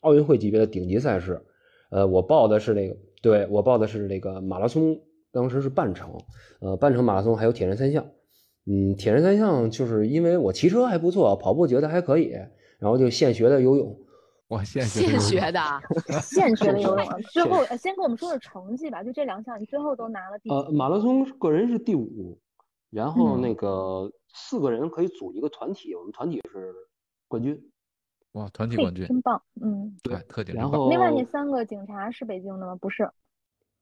[0.00, 1.44] 奥运会级别的顶级赛事。
[1.90, 4.98] 呃，我报的是那个，对我报的是那个马拉松，
[5.32, 6.16] 当时是半程，
[6.60, 8.06] 呃，半程马拉松还有铁人三项。
[8.66, 12.32] 嗯，铁人三项就是因为我骑车还不错，跑步觉得还可以，
[12.78, 13.98] 然后就现学的游泳。
[14.48, 15.80] 哇， 现学的啊，
[16.22, 17.16] 现学的游泳啊。
[17.32, 22.38] 最后呃先跟我们说说成绩吧，就这两项，你最后都拿了第呃，马拉松个人是第五，
[22.90, 26.74] 然后嗯那个四个人可以组一个团体，我们团体是
[27.26, 27.70] 冠军。
[28.32, 29.42] 哇，团体冠军，真棒。
[29.60, 32.76] 嗯，对哎特点然后另外那三个警察是北京的吗？
[32.76, 33.10] 不是。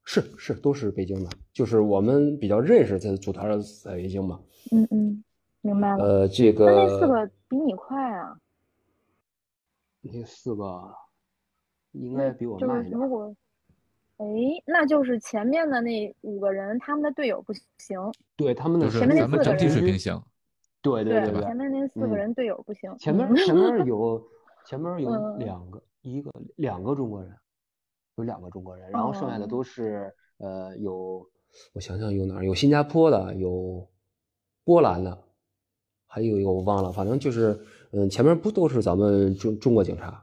[0.07, 4.41] 是是都是北京的，就是我们比较认识，在组团的在北京嘛。
[4.73, 5.25] 嗯嗯，
[5.61, 6.03] 明白了。
[6.03, 8.39] 呃，这个那四个个比你快啊？
[10.01, 10.95] 那四个
[11.91, 12.99] 应该比我就是慢一点。
[12.99, 13.35] 如果，
[14.19, 14.27] 哎，
[14.65, 18.01] 那就是前面的那五个人，他们的队友不行。
[18.37, 20.23] 对他们的是前面那咱们整体四个人水平行，
[20.83, 22.97] 对对对前面那四个嗯人队友不行。
[22.99, 24.25] 前面嗯 前面有
[24.65, 27.37] 前面有嗯两个，一个两个中国人，
[28.17, 29.49] 有两个中国人，然后剩下的哦。
[29.49, 31.27] 都是呃有，
[31.73, 33.89] 我想想有哪儿有新加坡的，有
[34.65, 35.25] 波兰的，
[36.07, 37.59] 还有一个我忘了，反正就是
[37.93, 40.23] 嗯前面不都是咱们中中国警察。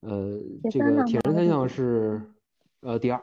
[0.00, 0.38] 呃，
[0.70, 2.20] 这个铁人三项是
[2.80, 3.22] 呃第二，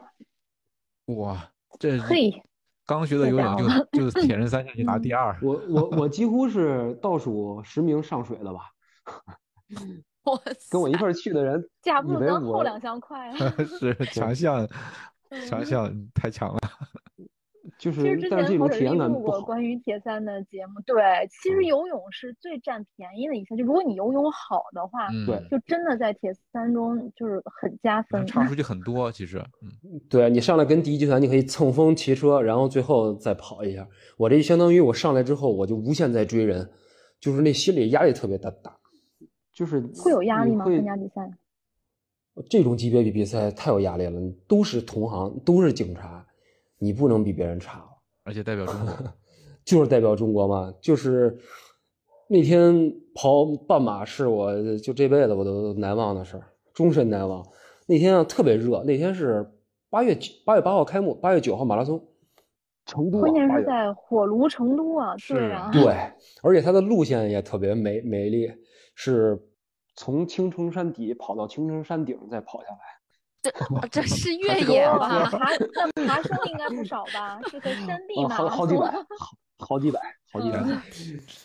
[1.16, 2.42] 哇，这嘿，
[2.86, 8.72] 刚学的游泳就就是 铁人三项就拿第二，我我我几乎是倒数十名上水的吧，
[10.30, 10.40] 哇
[10.70, 13.36] 跟我一块儿去的人架不住咱后两项快啊。
[13.78, 14.68] 是 强项，
[15.48, 16.58] 强项太强了。
[17.78, 19.42] 就是其实之，但是这种前跑者体验感不好录过。
[19.42, 28.26] 关于铁三的节目，对，其实嗯游泳是最占便宜的一项，就如果你游泳好的话，嗯，对就真的在铁三中就是很加分。
[28.26, 33.86] 差出去很多，其实，嗯，对你上来跟第一集团，你可以蹭风骑车，然后最后再跑一下。
[34.18, 36.70] 我这相当于我上来之后，我就无限在追人，
[37.18, 38.76] 就是那心理压力特别的大，
[39.52, 40.64] 就是会有压力吗？
[40.64, 41.30] 参加比赛？
[42.48, 46.24] 这种级别比比赛太有压力了，都是同行，都是警察，
[46.78, 47.84] 你不能比别人差。
[48.24, 48.94] 而且代表中国，
[49.64, 51.36] 就是代表中国嘛，就是
[52.28, 57.44] 那天跑半马是我就这辈子我都难忘的事儿，终身难忘。
[57.86, 59.50] 那天啊特别热，那天是
[59.90, 62.00] 八月八月八号开幕，八月九号马拉松，
[62.86, 65.94] 成都啊关键是在火炉成都啊，是对啊，对，
[66.42, 68.50] 而且它的路线也特别美美丽，
[69.02, 69.40] 是
[69.96, 72.78] 从青城山底跑到青城山顶再跑下来。
[73.42, 73.50] 这
[73.88, 75.30] 这是 越野哇吧？
[75.30, 75.48] 爬
[75.94, 77.40] 那 爬升应该不少吧？
[77.50, 78.50] 是个山 地啊，马拉松。
[78.50, 80.78] 好好几百，好好几百，好几百，嗯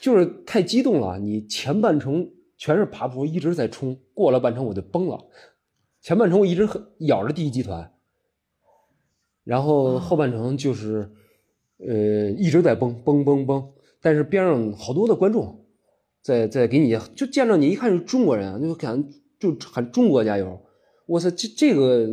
[0.01, 1.17] 就是太激动了。
[1.17, 5.25] 你前半程全是爬坡，一直在冲，过了半程我就崩了。
[6.01, 7.89] 前半程我一直很咬着第一集团，
[9.45, 11.09] 然后后半程就是，
[11.77, 15.64] 呃，一直在崩崩崩崩，但是边上好多的观众
[16.25, 19.07] 在在给你，就见着你一看是中国人啊，就感
[19.37, 20.59] 就喊中国加油。
[21.05, 22.09] 我操，这这个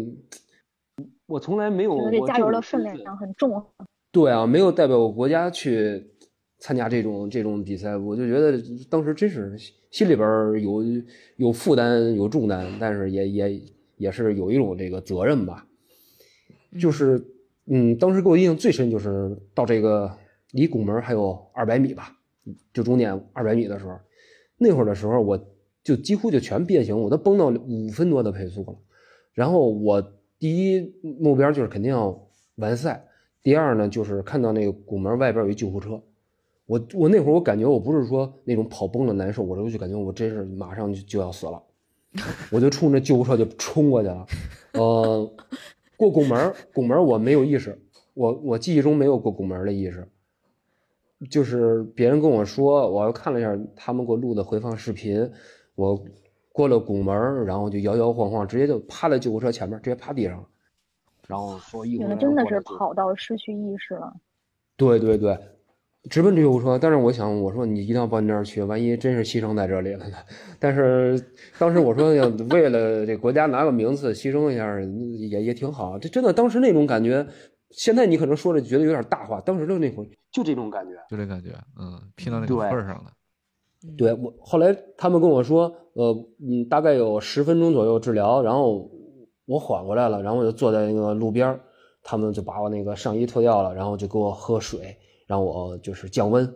[1.24, 2.60] 我从来没有这加油的
[3.02, 3.50] 量很重。
[4.10, 6.10] 对啊，没有代表我国家去
[6.58, 9.56] 参加这种这种比赛，我就觉得当时真是
[9.90, 10.28] 心里边
[10.62, 10.84] 有
[11.36, 13.62] 有负担有重担，但是也也
[13.96, 15.66] 也是有一种这个责任吧。
[16.78, 17.18] 就是
[17.64, 20.14] 嗯，当时给我印象最深就是到这个
[20.50, 22.14] 离拱门还有二百米吧，
[22.72, 23.98] 就终点二百米的时候，
[24.58, 25.38] 那会儿的时候我
[25.82, 28.74] 就几乎就全变形，我都崩到五分多的配速了。
[29.32, 33.04] 然后我第一目标就是肯定要完赛，
[33.42, 36.02] 第二呢就是看到那个拱门外边有一救护车，
[36.66, 41.62] 我我那会儿我感觉我不是说那种跑崩了难受，我就就感觉我真是马上就就要死了，
[42.50, 44.26] 我就冲着救护车就冲过去了，
[44.72, 45.32] 呃，
[45.96, 47.80] 过拱门，拱门我没有意识，
[48.14, 50.06] 我我记忆中没有过拱门的意识，
[51.30, 55.30] 就是别人跟我说，我看了一下他们给我录的回放视频，
[55.74, 56.02] 我
[56.50, 60.44] 过了拱门，然后就摇摇晃晃，直接就趴在救护车前面，直接趴地上了，
[61.26, 64.12] 然后说一会儿有的真的是跑到失去意识了。
[64.76, 65.38] 对对对，
[66.10, 66.78] 直奔救护车。
[66.78, 70.16] 但是我想，我说你一定要奔那儿去，万一真是牺牲在这里了呢？
[70.58, 71.18] 但是
[71.58, 75.98] 当时我说要 为了这国家拿个名次牺牲一下，也也挺好。
[75.98, 77.24] 这真的当时那种感觉，
[77.70, 80.92] 现在你可能说着觉得有点大话，当时就那会儿就这种感觉。
[81.08, 83.12] 就这感觉，嗯，拼到那个对份儿上了。
[83.98, 88.90] 对我后来他们跟我说，呃，嗯，大概有十分钟左右治疗，然后
[89.44, 91.60] 我缓过来了，然后我就坐在那个路边儿，
[92.02, 96.52] 他们就把我那个上衣脱掉了，然后就给我喝水，让我就是降温。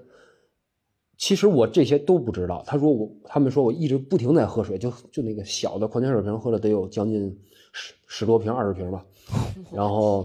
[1.19, 7.37] 其实我这些都不知道，他说我，他们说我一直不停在喝水，就就那个小的矿泉水瓶喝了得有将近
[7.73, 9.05] 十十多瓶、二十瓶吧，
[9.73, 10.25] 然后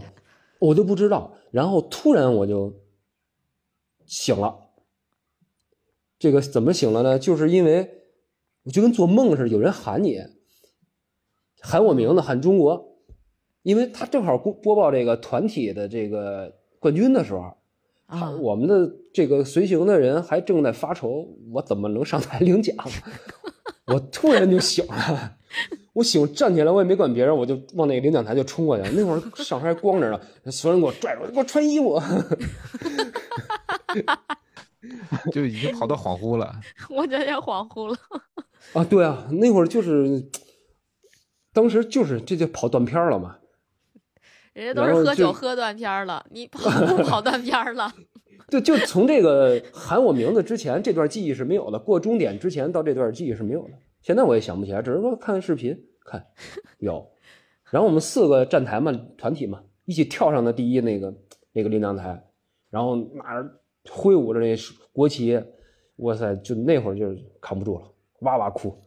[0.59, 2.71] 我就不知道，然后突然我就
[4.11, 4.67] 醒了。
[6.19, 7.17] 这个怎么醒了呢？
[7.17, 8.03] 就是因为
[8.63, 10.19] 我就跟做梦似的，有人喊你，
[11.61, 12.99] 喊我名字，喊中国，
[13.63, 17.55] 因为他正好播播报这个团体的这个冠军的时候，
[18.05, 22.75] 啊，我们的这个随行的人还正在发愁，我怎么能上台领奖？
[23.87, 25.37] 我突然就醒了，
[25.93, 28.91] 我醒站起来，我也没管别人，我就往那个领奖台就冲过去了。
[28.91, 31.99] 那会儿上身还光着呢，所有人给我拽着，给我穿衣服。
[35.31, 36.53] 就已经跑到恍惚了。
[36.89, 37.97] 我有点恍惚了。
[38.73, 40.29] 啊，对啊，那会儿就是，
[41.53, 43.37] 当时就是这就跑断片了嘛。
[44.53, 47.93] 人家都是喝酒喝断片了，你跑步跑断片了。
[48.49, 53.73] 对，就从这个喊我名字之前，这段记忆是没有的；过终点之前到这段记忆是没有的。
[54.01, 56.25] 现在我也想不起来，只是说看视频看
[56.79, 57.09] 有。
[57.69, 61.15] 然后我们四个站台嘛，团体嘛，一起跳上的第一那个
[61.53, 62.21] 那个领奖台，
[62.69, 64.55] 然后拿着挥舞着那
[64.91, 65.41] 国旗，
[65.97, 68.77] 哇塞，就那会儿就扛不住了，哇哇哭。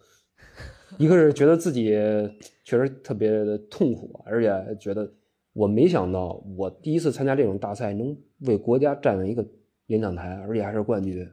[0.99, 1.91] 一个是觉得自己
[2.63, 5.13] 确实特别的痛苦，而且觉得
[5.53, 9.45] 我没想到我第一次参加这种大赛能为国家站上一个
[9.87, 11.29] 演讲台，而且还是冠军。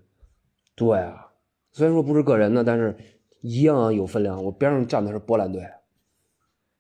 [0.74, 1.32] 对啊，
[1.72, 2.96] 虽然说不是个人的，但是
[3.42, 4.44] 一样有分量。
[4.44, 5.64] 我边上站的是波兰队，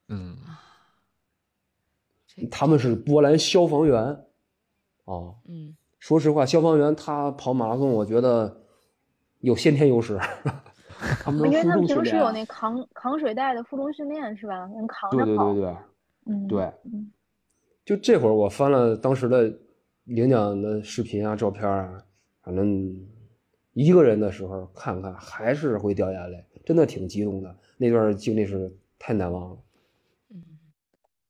[0.08, 0.38] 嗯，
[2.50, 4.26] 他们是波兰消防员。
[5.06, 8.64] 啊，嗯，说实话，消防员他跑马拉松，我觉得
[9.39, 10.20] 有先天优势。
[11.24, 14.66] 他们因为他们平时有那扛扛水袋的负重训练是吧？
[14.76, 15.54] 能扛对着跑。
[15.54, 15.78] 对对对
[16.26, 17.12] 嗯，对，嗯
[17.86, 19.52] 就这会儿我翻了当时的
[20.06, 22.04] 领奖的视频啊、照片啊，
[22.41, 22.95] 反正
[23.74, 27.56] 一个人的时候看看还是会掉眼泪，真的挺激动的。
[27.78, 29.58] 那段经历是太难忘了。
[30.30, 30.43] 嗯，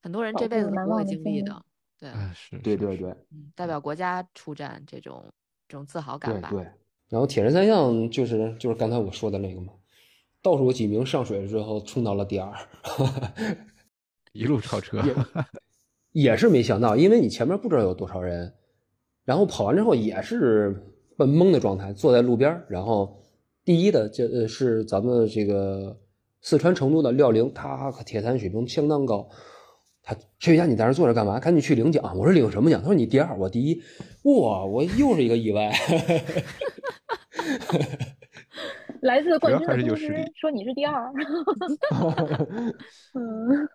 [0.02, 1.62] 很多人这辈子都不会经历的。
[2.02, 5.24] 对，哎，是，对对对嗯，代表国家出战这种
[5.68, 6.50] 这种自豪感吧。
[6.50, 6.68] 对对。
[7.10, 9.72] 然后铁人三项就是就是刚才我说的那个嘛，
[10.42, 12.52] 倒数几名上水之后冲到了第二，
[14.34, 15.00] 一路超车。
[15.04, 15.16] 也
[16.32, 18.52] 也是没想到，因为你前面不知道有多少人，
[19.24, 20.72] 然后跑完之后也是
[21.16, 23.22] 半懵的状态，坐在路边儿然后
[23.64, 25.96] 第一的这呃是咱们这个
[26.42, 29.30] 四川成都的廖玲，他可铁三水平相当高。
[30.04, 31.40] 他陈雨佳，你在这坐着干嘛？
[31.40, 32.04] 赶紧去领奖！
[32.18, 32.80] 我说领什么奖？
[32.82, 33.82] 他说你第二，我第一。
[34.24, 35.72] 哇，我又是一个意外。
[39.02, 41.12] 来自冠军的通知是有实力说你是第二。
[43.14, 43.68] 嗯，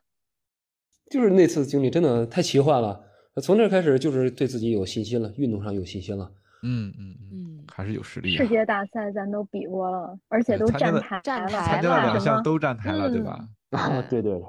[1.11, 3.03] 就是那次经历真的太奇幻了。
[3.43, 6.31] 从那开始就是对自己有信心了，运动上有信心了。
[6.63, 8.49] 嗯嗯嗯，嗯，还是有实力啊世。
[8.49, 13.49] 界大赛咱都比过了，而且都站台了，站台参加两项都站台了，对嗯吧？
[13.71, 14.43] 啊，对对对，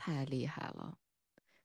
[0.00, 0.94] 太厉害了，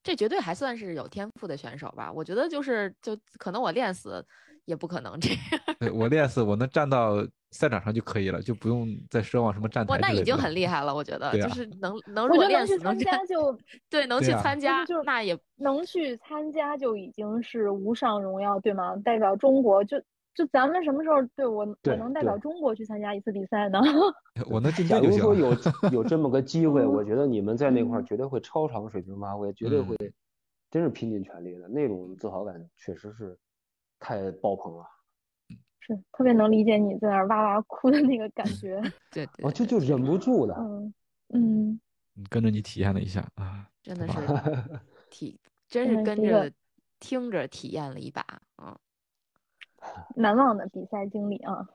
[0.04, 2.12] 这绝对还算是有天赋的选手吧？
[2.12, 4.24] 我觉得就是就可能我练死
[4.66, 5.40] 也不可能这样。
[5.80, 13.60] 对我练死我能站到赛场上就可以了，就不用再奢望什么站台我，那已经很厉害了，我觉得 就是能能如果练死能能去参加站就
[13.90, 18.98] 对能去参加就是，那也能去参加就已经是无上荣耀，对吗？
[19.06, 19.98] 代表中国就
[20.36, 23.80] 就咱们什么时候对我我能代表中国去参加一次比赛呢？
[24.52, 25.22] 我能进假队就如。
[25.24, 25.34] 说
[25.92, 30.14] 有有这么个机会，我觉得你们在那块儿嗯绝对会超常水平发挥，绝对嗯会，
[30.70, 33.38] 真是拼尽全力的那种自豪感，确实是
[34.00, 34.86] 太爆棚了。
[35.80, 38.82] 是特别能理解你在那儿哇哇哭的那个感觉。
[39.14, 40.56] 对对我就就忍不住的。
[40.58, 40.94] 嗯
[41.30, 41.70] 嗯，
[42.18, 44.14] 嗯跟着你体验了一下啊，真的是
[45.10, 46.52] 体，真真是跟着
[47.00, 48.40] 听着体验了一把，嗯，
[50.16, 51.68] 难忘的比赛经历啊。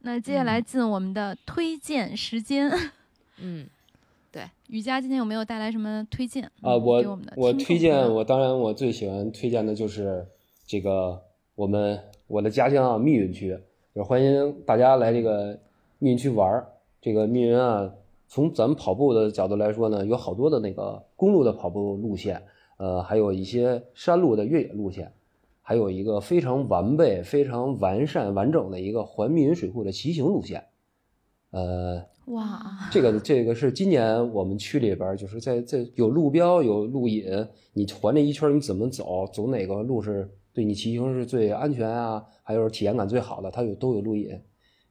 [0.00, 2.70] 那接下来嗯进我们的推荐时间，
[3.42, 3.66] 嗯，
[4.30, 10.26] 对雨佳今天有没有带来什么推荐啊，嗯我我推荐，我当然我最喜欢推荐的就是
[10.66, 11.20] 这个
[11.54, 13.58] 我们我的家乡啊密云区，
[13.94, 15.58] 就欢迎大家来这个
[15.98, 16.68] 密云区玩儿。
[17.00, 17.92] 这个密云啊，
[18.26, 22.42] 从咱们跑步的角度来说呢，有好多的那个公路的跑步路线，
[22.76, 25.12] 呃，还有一些山路的越野路线，
[25.68, 30.64] 还有一个非常完备、非常完善、完整的一个环密云水库的骑行路线。
[31.50, 44.40] 呃，哇，这个这个是今年我们区里边就是在在有路标有路引，你环这一圈你怎么走，走哪个路是对你骑行是最安全啊，还有体验感最好的，它有都有路引，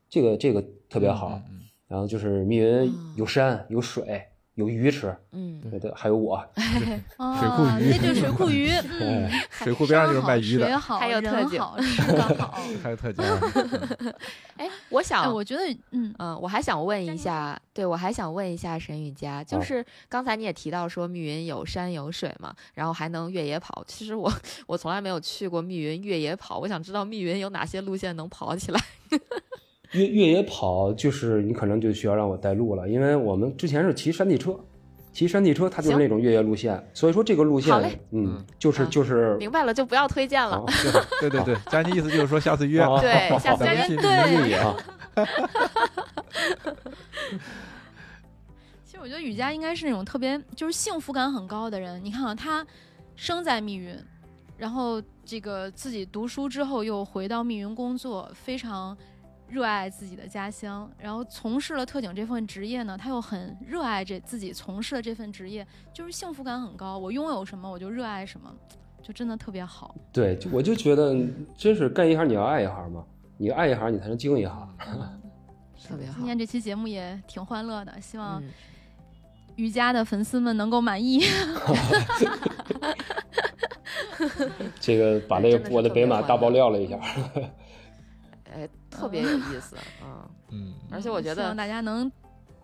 [0.07, 1.31] 这个这个特别好。
[1.31, 4.21] 嗯嗯然后就是密云嗯有山有水
[4.57, 11.77] 有鱼吃，嗯，对对，还有我， 水库鱼啊那就是水库鱼， 嗯，哎，水库边上就是卖鱼的还有特警人好。
[12.81, 13.23] 还有 特价。
[13.23, 14.13] 嗯
[14.57, 23.83] 哎，我想哎，我觉得，嗯，嗯，我还想问一下，对我还想问一下沈雨佳，就哦是刚才你也提到说密云有山有水嘛，然后还能越野跑。
[23.85, 24.33] 其实我
[24.65, 28.81] 我从来没有去过密云越野跑，我想知道密云有哪些路线能跑起来。
[29.91, 34.59] 越越野跑就是你可能就需要让我带路了，因为我们之前是骑山地车，
[35.13, 37.73] 骑山地车它就是那种越野路线，所以说这个路线，
[38.11, 40.65] 嗯嗯，就是嗯就是明白了，就不要推荐了好。
[41.21, 44.55] 对对对，佳妮意思就是说下次约，啊对下次约对云越野。
[44.57, 44.75] 啊，
[48.83, 52.03] 其实我觉得雨佳应该是那种特别就是幸福感很高的人。
[52.03, 52.65] 你看啊，他
[53.15, 53.97] 生在密云，
[54.57, 58.95] 然后这个自己读书之后又回到密云工作，非常
[59.49, 66.97] 热爱自己的家乡，然后从事了特警这份职业呢，他又很热爱这自己从事的这份职业，就是幸福感很高。
[66.97, 68.53] 我拥有什么我就热爱什么，
[69.01, 69.95] 就真的特别好。
[70.11, 71.15] 对，就我就觉得
[71.55, 73.03] 真是干一行你要爱一行嘛，
[73.37, 74.77] 你爱一行你才能精一行。
[74.77, 76.25] 特别好今。
[76.25, 78.49] 天这期节目也挺欢乐的，希望嗯，
[79.55, 81.21] 瑜伽的粉丝们能够满意。
[84.79, 86.99] 这个把这真的是个我的北马大爆料了一下，
[88.57, 89.75] 哎，特别有意思。
[90.01, 92.11] 啊，嗯，而且我觉得希望大家能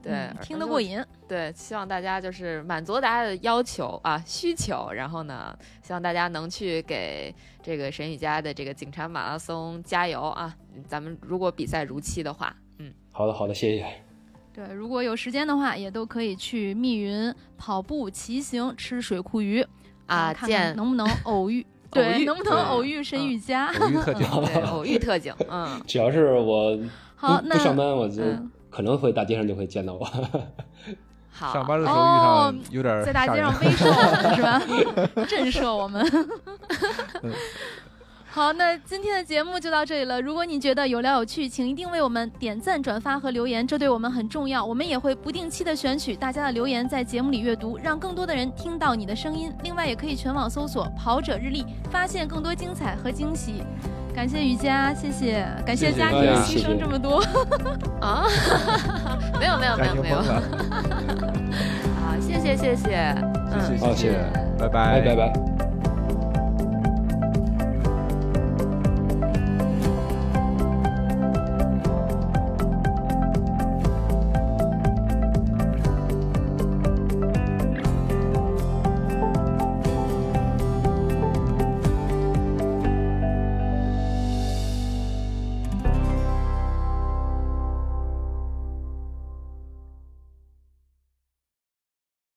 [0.01, 1.03] 对听得过瘾。
[1.27, 10.55] 对，希望大家就是满足大家的要求啊需求，然后呢，希望大家能去给这个沈雨佳的这个警察马拉松加油啊！
[10.87, 13.85] 咱们如果比赛如期的话，嗯，好的好的，谢谢。
[14.53, 19.61] 对，如果有时间的话，也都可以去密云跑步、骑行、吃水库鱼
[20.05, 23.67] 啊，看看见能不能，偶遇对，能不能偶遇沈嗯雨佳？
[23.79, 24.27] 偶遇特警。
[24.45, 26.77] 对偶遇特警，嗯， 只要是我
[27.15, 30.03] 好，不那不上班，我就嗯可能会大街上就会见到我。
[31.35, 34.61] 好，上班的时候遇哦上有点在大街上威 慑是吧？
[35.27, 36.05] 震慑我们。
[38.35, 40.19] 好，那今天的节目就到这里了。
[40.19, 44.65] 如果你觉得有料有趣，请一定为我们点赞、转发和留言，这对我们很重要。
[44.65, 49.53] 我们也会不定期的选取大家的留言，在节目里阅读，让更多的人听到你的声音。
[49.61, 53.61] 另外，也可以全网搜索“跑者日历”，发现更多精彩和惊喜。
[54.15, 56.09] 感谢瑜伽，谢谢，感谢家
[56.43, 57.23] 牺牲这么多。
[58.01, 58.25] 啊，
[59.39, 60.41] 没有没有没有没有，妮疯了，
[62.01, 63.15] 好，谢谢谢谢，
[63.51, 64.17] 嗯谢谢好，谢谢，
[64.57, 65.72] 拜拜哎，拜拜。